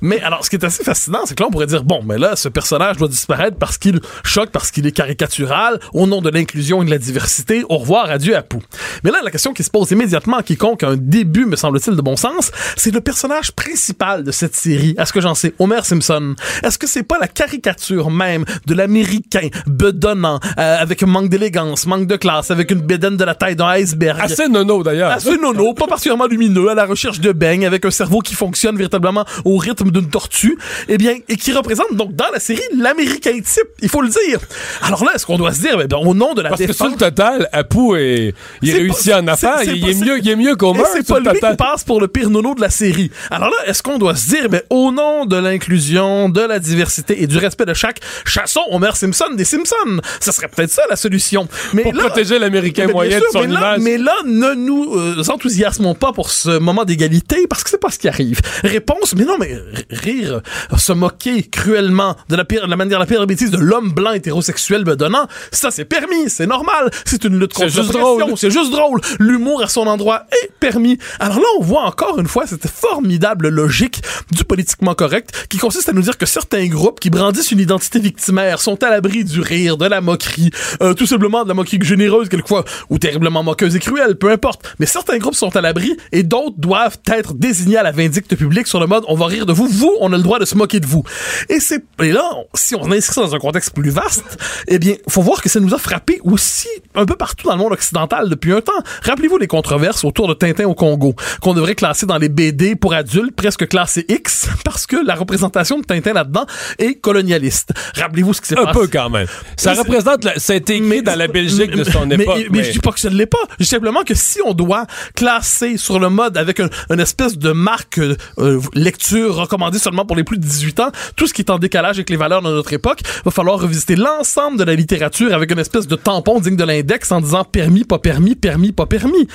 [0.00, 2.18] Mais alors, ce qui est assez fascinant, c'est que là, on pourrait dire, bon, mais
[2.18, 6.30] là, ce personnage doit disparaître parce qu'il choque, parce qu'il est caricatural, au nom de
[6.30, 7.64] l'inclusion et de la diversité.
[7.68, 8.62] Au revoir, adieu à Pou.
[9.04, 11.96] Mais là, la question qui se pose immédiatement à quiconque a un début, me semble-t-il,
[11.96, 14.94] de bon sens, c'est le personnage principal de cette série.
[14.98, 16.34] À ce que j'en sais, Homer Simpson?
[16.62, 21.86] Est-ce que c'est pas la caricature même de l'américain bedonnant, euh, avec un manque d'élégance,
[21.86, 24.20] manque de classe, avec une bédaine de la taille d'un iceberg?
[24.20, 25.10] Assez nono, d'ailleurs.
[25.10, 28.76] Assez nono, pas particulièrement lumineux, à la recherche de beignes, avec un cerveau qui fonctionne
[28.76, 30.58] véritablement au rythme d'une tortue,
[30.88, 34.40] eh bien, et qui représente donc dans la série l'américain type, il faut le dire.
[34.82, 36.66] Alors là, est-ce qu'on doit se dire, eh bien, au nom de la Parce que
[36.66, 36.76] défense...
[36.76, 39.62] sur le total, Apu est, il C'est réussit en affaires.
[39.64, 40.82] Il, est mieux, il est mieux Et qu'Homer.
[40.92, 41.50] c'est pas le lui total.
[41.52, 43.10] qui passe pour le pire nono de la série.
[43.30, 47.22] Alors là, est-ce qu'on doit se dire, ben, au nom de l'inclusion, de la diversité
[47.22, 50.00] et du respect de chaque, chassons Homer Simpson des Simpsons.
[50.20, 51.48] Ça serait peut-être ça la solution.
[51.72, 53.80] Mais Pour là, protéger l'Américain mais bien moyen de sûr, son mais là, image.
[53.80, 57.90] mais là, ne nous euh, enthousiasmons pas pour ce moment d'égalité parce que c'est pas
[57.90, 58.40] ce qui arrive.
[58.62, 59.56] Réponse, mais non, mais
[59.90, 60.42] rire,
[60.76, 64.12] se moquer cruellement de la pire, de la manière la pire bêtise de l'homme blanc
[64.12, 66.90] hétérosexuel bedonnant, ça c'est permis, c'est normal.
[67.04, 69.00] C'est une lutte contre juste l'oppression, c'est juste drôle.
[69.18, 70.98] L'humour à son endroit est permis.
[71.18, 74.02] Alors là, on voit encore une fois cette formidable logique
[74.32, 77.98] du politiquement correct qui consiste à nous dire que certains groupes qui brandissent une identité
[77.98, 80.50] victimaire sont à l'abri du rire, de la moquerie,
[80.82, 84.74] euh, tout simplement de la moquerie généreuse quelquefois, ou terriblement moqueuse et cruelle, peu importe.
[84.78, 88.66] Mais certains groupes sont à l'abri et d'autres doivent être désignés à la vindicte publique
[88.66, 90.54] sur le mode on va rire de vous, vous, on a le droit de se
[90.54, 91.02] moquer de vous.
[91.48, 94.38] Et c'est et là, si on inscrit ça dans un contexte plus vaste,
[94.68, 97.58] eh bien, faut voir que ça nous a frappé aussi un peu partout dans le
[97.62, 98.72] monde occidental depuis un temps.
[99.02, 102.92] Rappelez-vous les controverses autour de Tintin au Congo, qu'on devrait classer dans les BD pour
[102.94, 106.46] adultes, presque classé X, parce que la représentation de Tintin là-dedans
[106.78, 107.72] est colonialiste.
[107.96, 108.78] Rappelez-vous ce qui s'est Un passé.
[108.80, 109.26] peu quand même.
[109.56, 112.16] Ça Mais c'est- représente, la- ça a été écrit dans la Belgique de son mais,
[112.16, 112.46] époque.
[112.50, 113.38] Mais, je dis pas que ça ne l'est pas.
[113.58, 117.38] Je dis simplement que si on doit classer sur le mode avec un- une espèce
[117.38, 117.98] de marque
[118.38, 121.58] euh, lecture recommandée seulement pour les plus de 18 ans, tout ce qui est en
[121.58, 125.50] décalage avec les valeurs de notre époque, va falloir revisiter l'ensemble de la littérature avec
[125.50, 129.28] une espèce de tampon digne de l'index en disant permis, pas permis, permis, pas permis.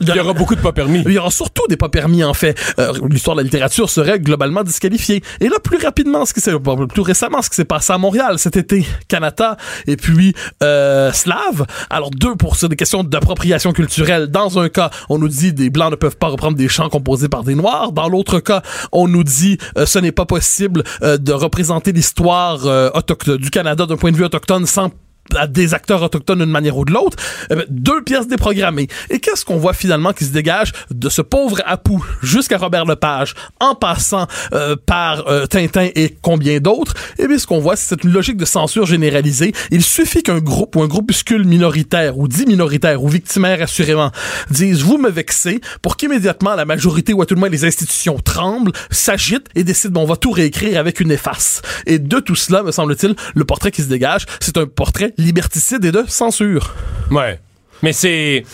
[0.00, 1.02] Il y aura beaucoup de pas permis.
[1.06, 2.58] Il y aura surtout des pas permis, en fait.
[2.78, 5.22] Euh, L'histoire de la littérature serait globalement disqualifiée.
[5.40, 6.52] Et là, plus rapidement, ce qui s'est,
[6.88, 9.56] plus récemment, ce qui s'est passé à Montréal cet été, Canada
[9.86, 11.66] et puis euh, Slave.
[11.90, 14.28] Alors, deux pour ça, des questions d'appropriation culturelle.
[14.28, 17.28] Dans un cas, on nous dit des Blancs ne peuvent pas reprendre des chants composés
[17.28, 17.92] par des Noirs.
[17.92, 22.66] Dans l'autre cas, on nous dit euh, ce n'est pas possible euh, de représenter l'histoire
[22.66, 22.90] euh,
[23.38, 24.90] du Canada d'un point de vue autochtone sans
[25.36, 27.16] à des acteurs autochtones d'une manière ou de l'autre,
[27.50, 28.88] eh ben, deux pièces déprogrammées.
[29.10, 33.34] Et qu'est-ce qu'on voit finalement qui se dégage de ce pauvre Apu jusqu'à Robert Lepage,
[33.60, 36.94] en passant euh, par euh, Tintin et combien d'autres?
[37.18, 39.52] Eh bien, ce qu'on voit, c'est une logique de censure généralisée.
[39.70, 44.10] Il suffit qu'un groupe ou un groupuscule minoritaire ou dit minoritaire ou victimaire assurément
[44.50, 48.18] disent «vous me vexez» pour qu'immédiatement la majorité ou à tout le moins les institutions
[48.18, 51.62] tremblent, s'agitent et décident bon, on va tout réécrire avec une efface.
[51.86, 55.84] Et de tout cela, me semble-t-il, le portrait qui se dégage, c'est un portrait liberticide
[55.84, 56.74] et de censure.
[57.10, 57.40] Ouais.
[57.82, 58.44] Mais c'est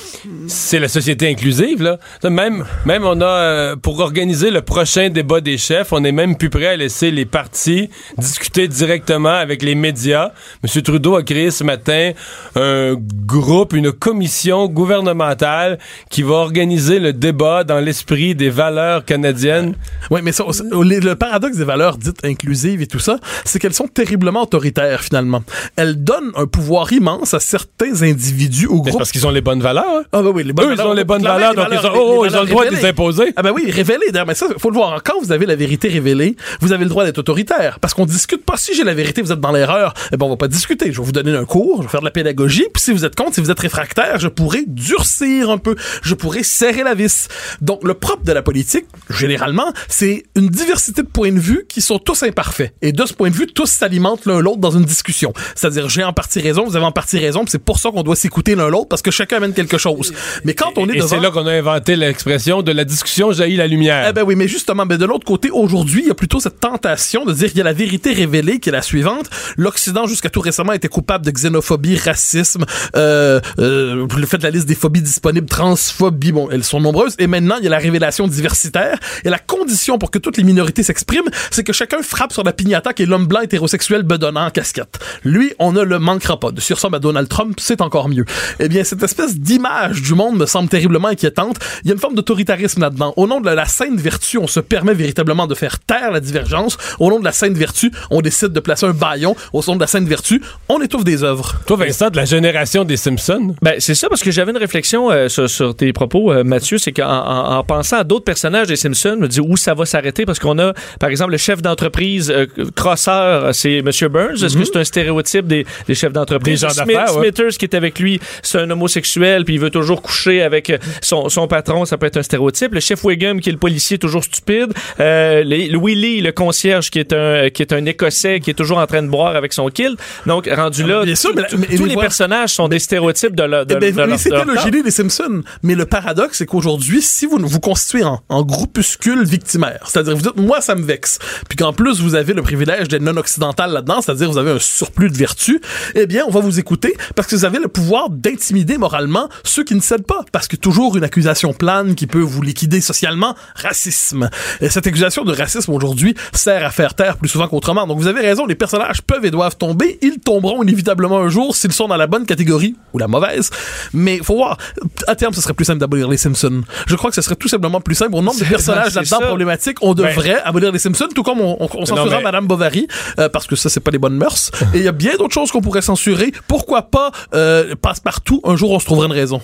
[0.48, 1.98] c'est la société inclusive là.
[2.24, 6.36] Même même on a euh, pour organiser le prochain débat des chefs, on est même
[6.36, 10.32] plus prêt à laisser les partis discuter directement avec les médias.
[10.62, 12.12] Monsieur Trudeau a créé ce matin
[12.54, 15.78] un groupe, une commission gouvernementale
[16.10, 19.74] qui va organiser le débat dans l'esprit des valeurs canadiennes.
[20.10, 23.88] Oui, mais ça, le, paradoxe des valeurs dites inclusives et tout ça, c'est qu'elles sont
[23.88, 25.42] terriblement autoritaires finalement.
[25.76, 29.02] Elles donnent un pouvoir immense à certains individus ou groupes.
[29.14, 29.84] Qu'ils ont les bonnes valeurs.
[29.86, 30.02] hein.
[30.10, 31.92] Ah ben oui, les bonnes Eux, ils ont les bonnes valeurs, les donc ils ont,
[31.94, 33.32] oh, les ils ont le droit de les imposer.
[33.36, 33.72] Ah ben oui,
[34.12, 35.02] d'ailleurs, Mais ça, faut le voir.
[35.04, 37.78] Quand vous avez la vérité révélée, vous avez le droit d'être autoritaire.
[37.78, 38.56] Parce qu'on discute pas.
[38.56, 39.94] Si j'ai la vérité, vous êtes dans l'erreur.
[40.12, 40.92] Eh ben, on va pas discuter.
[40.92, 42.66] Je vais vous donner un cours, je vais faire de la pédagogie.
[42.74, 45.76] Puis si vous êtes contre, si vous êtes réfractaire, je pourrais durcir un peu.
[46.02, 47.28] Je pourrais serrer la vis.
[47.60, 51.80] Donc, le propre de la politique, généralement, c'est une diversité de points de vue qui
[51.80, 52.72] sont tous imparfaits.
[52.82, 55.32] Et de ce point de vue, tous s'alimentent l'un l'autre dans une discussion.
[55.54, 58.16] C'est-à-dire, j'ai en partie raison, vous avez en partie raison, c'est pour ça qu'on doit
[58.16, 60.12] s'écouter l'un l'autre parce que chacun amène quelque chose.
[60.44, 63.32] Mais quand on est Et devant c'est là qu'on a inventé l'expression de la discussion
[63.32, 64.06] jaillit la lumière.
[64.08, 66.58] eh ben oui, mais justement, ben de l'autre côté, aujourd'hui, il y a plutôt cette
[66.58, 69.30] tentation de dire qu'il y a la vérité révélée qui est la suivante.
[69.56, 72.64] L'Occident, jusqu'à tout récemment, était coupable de xénophobie, racisme,
[72.96, 77.14] euh, euh, vous faites la liste des phobies disponibles, transphobie, bon, elles sont nombreuses.
[77.18, 78.98] Et maintenant, il y a la révélation diversitaire.
[79.24, 82.52] Et la condition pour que toutes les minorités s'expriment, c'est que chacun frappe sur la
[82.52, 84.98] pignata qui est l'homme blanc hétérosexuel bedonnant en casquette.
[85.24, 86.50] Lui, on ne le manquera pas.
[86.50, 88.24] De sur ressemble à Donald Trump, c'est encore mieux.
[88.60, 91.56] Eh bien, cette espèce d'image du monde me semble terriblement inquiétante.
[91.82, 93.12] Il y a une forme d'autoritarisme là-dedans.
[93.16, 96.76] Au nom de la sainte vertu, on se permet véritablement de faire taire la divergence.
[96.98, 99.36] Au nom de la sainte vertu, on décide de placer un baillon.
[99.52, 101.54] Au nom de la sainte vertu, on étouffe des œuvres.
[101.66, 103.54] Toi, Vincent, de la génération des Simpsons?
[103.62, 106.78] Ben, c'est ça, parce que j'avais une réflexion euh, sur, sur, tes propos, euh, Mathieu,
[106.78, 109.86] c'est qu'en en, en pensant à d'autres personnages des Simpsons, me dit où ça va
[109.86, 113.90] s'arrêter, parce qu'on a, par exemple, le chef d'entreprise euh, crosseur, c'est M.
[114.10, 114.42] Burns.
[114.44, 116.60] Est-ce que c'est un stéréotype des, des chefs d'entreprise?
[116.60, 117.32] Des gens Smith, d'affaires, ouais.
[117.32, 121.28] Smithers, qui est avec lui, c'est un homosexuel, puis il veut toujours coucher avec son,
[121.30, 122.74] son patron, ça peut être un stéréotype.
[122.74, 124.72] Le chef Wiggum, qui est le policier toujours stupide.
[125.00, 128.54] Euh, les- le Willy, le concierge, qui est un qui est un Écossais, qui est
[128.54, 129.96] toujours en train de boire avec son kill.
[130.26, 132.78] Donc, rendu là, Bien sûr, mais la- tous- mais- tous mais les personnages sont des
[132.78, 135.42] stéréotypes de, leur- de, Eh ben, de mais leur- de c'était le génie des Simpsons.
[135.62, 140.22] Mais le paradoxe, c'est qu'aujourd'hui, si vous vous constituez en, en groupuscule victimaire, c'est-à-dire vous
[140.22, 141.18] dites, moi, ça me vexe,
[141.48, 145.10] puis qu'en plus, vous avez le privilège d'être non-occidental là-dedans, c'est-à-dire vous avez un surplus
[145.10, 145.60] de vertu,
[145.94, 149.64] eh bien, on va vous écouter parce que vous avez le pouvoir d'intimider moralement ceux
[149.64, 150.20] qui ne cèdent pas.
[150.32, 154.30] Parce que toujours une accusation plane qui peut vous liquider socialement, racisme.
[154.60, 157.86] Et cette accusation de racisme aujourd'hui sert à faire taire plus souvent qu'autrement.
[157.86, 159.98] Donc vous avez raison, les personnages peuvent et doivent tomber.
[160.02, 163.50] Ils tomberont inévitablement un jour s'ils sont dans la bonne catégorie ou la mauvaise.
[163.92, 164.58] Mais faut voir,
[165.06, 166.62] à terme, ce serait plus simple d'abolir les Simpsons.
[166.86, 168.14] Je crois que ce serait tout simplement plus simple.
[168.14, 171.68] Au nombre de personnages là-dedans problématiques, on devrait abolir les Simpsons, tout comme on, on,
[171.74, 172.86] on censurera mais- Madame Bovary,
[173.18, 174.50] euh, parce que ça, c'est pas les bonnes mœurs.
[174.74, 176.32] Et il y a bien d'autres choses qu'on pourrait censurer.
[176.48, 179.40] Pourquoi pas euh, passe-partout, un jour on se trouverait une raison.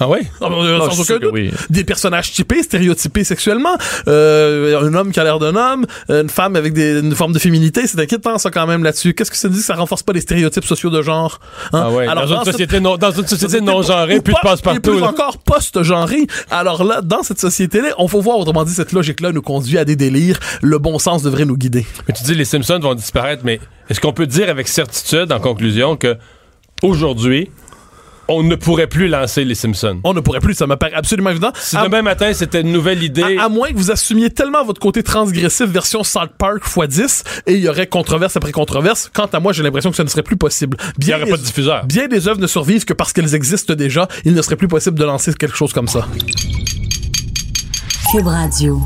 [0.00, 0.18] Ah oui?
[0.40, 1.32] Ah, euh, sans aucun doute.
[1.32, 1.50] oui.
[1.70, 3.74] Des personnages typés, stéréotypés sexuellement.
[4.06, 7.40] Euh, un homme qui a l'air d'un homme, une femme avec des, une forme de
[7.40, 9.12] féminité, c'est inquiétant ça quand même là-dessus.
[9.12, 11.40] Qu'est-ce que ça dit ça renforce pas les stéréotypes sociaux de genre
[11.72, 11.80] hein?
[11.86, 12.06] Ah ouais.
[12.06, 14.50] Alors, dans, une cette- société non, dans une société non genrée, ou puis de pas-
[14.50, 14.80] passe et partout.
[14.82, 16.28] plus encore post-genré.
[16.48, 19.84] Alors là, dans cette société-là, on faut voir autrement dit cette logique-là nous conduit à
[19.84, 20.38] des délires.
[20.62, 21.84] Le bon sens devrait nous guider.
[22.06, 23.58] Mais tu dis les Simpsons vont disparaître, mais
[23.90, 26.16] est-ce qu'on peut dire avec certitude, en conclusion, que
[26.84, 27.50] aujourd'hui,
[28.28, 30.00] on ne pourrait plus lancer les Simpsons?
[30.04, 31.50] On ne pourrait plus, ça me paraît absolument évident.
[31.54, 33.38] Si À- demain matin, c'était une nouvelle idée.
[33.38, 37.24] À, à moins que vous assumiez tellement votre côté transgressif version South Park x 10
[37.46, 39.10] et il y aurait controverse après controverse.
[39.14, 40.76] Quant à moi, j'ai l'impression que ça ne serait plus possible.
[40.80, 41.84] il n'y Bien, aurait pas de diffuseur.
[41.86, 44.08] bien des œuvres ne survivent que parce qu'elles existent déjà.
[44.24, 46.06] Il ne serait plus possible de lancer quelque chose comme ça.
[48.12, 48.80] Cube Radio.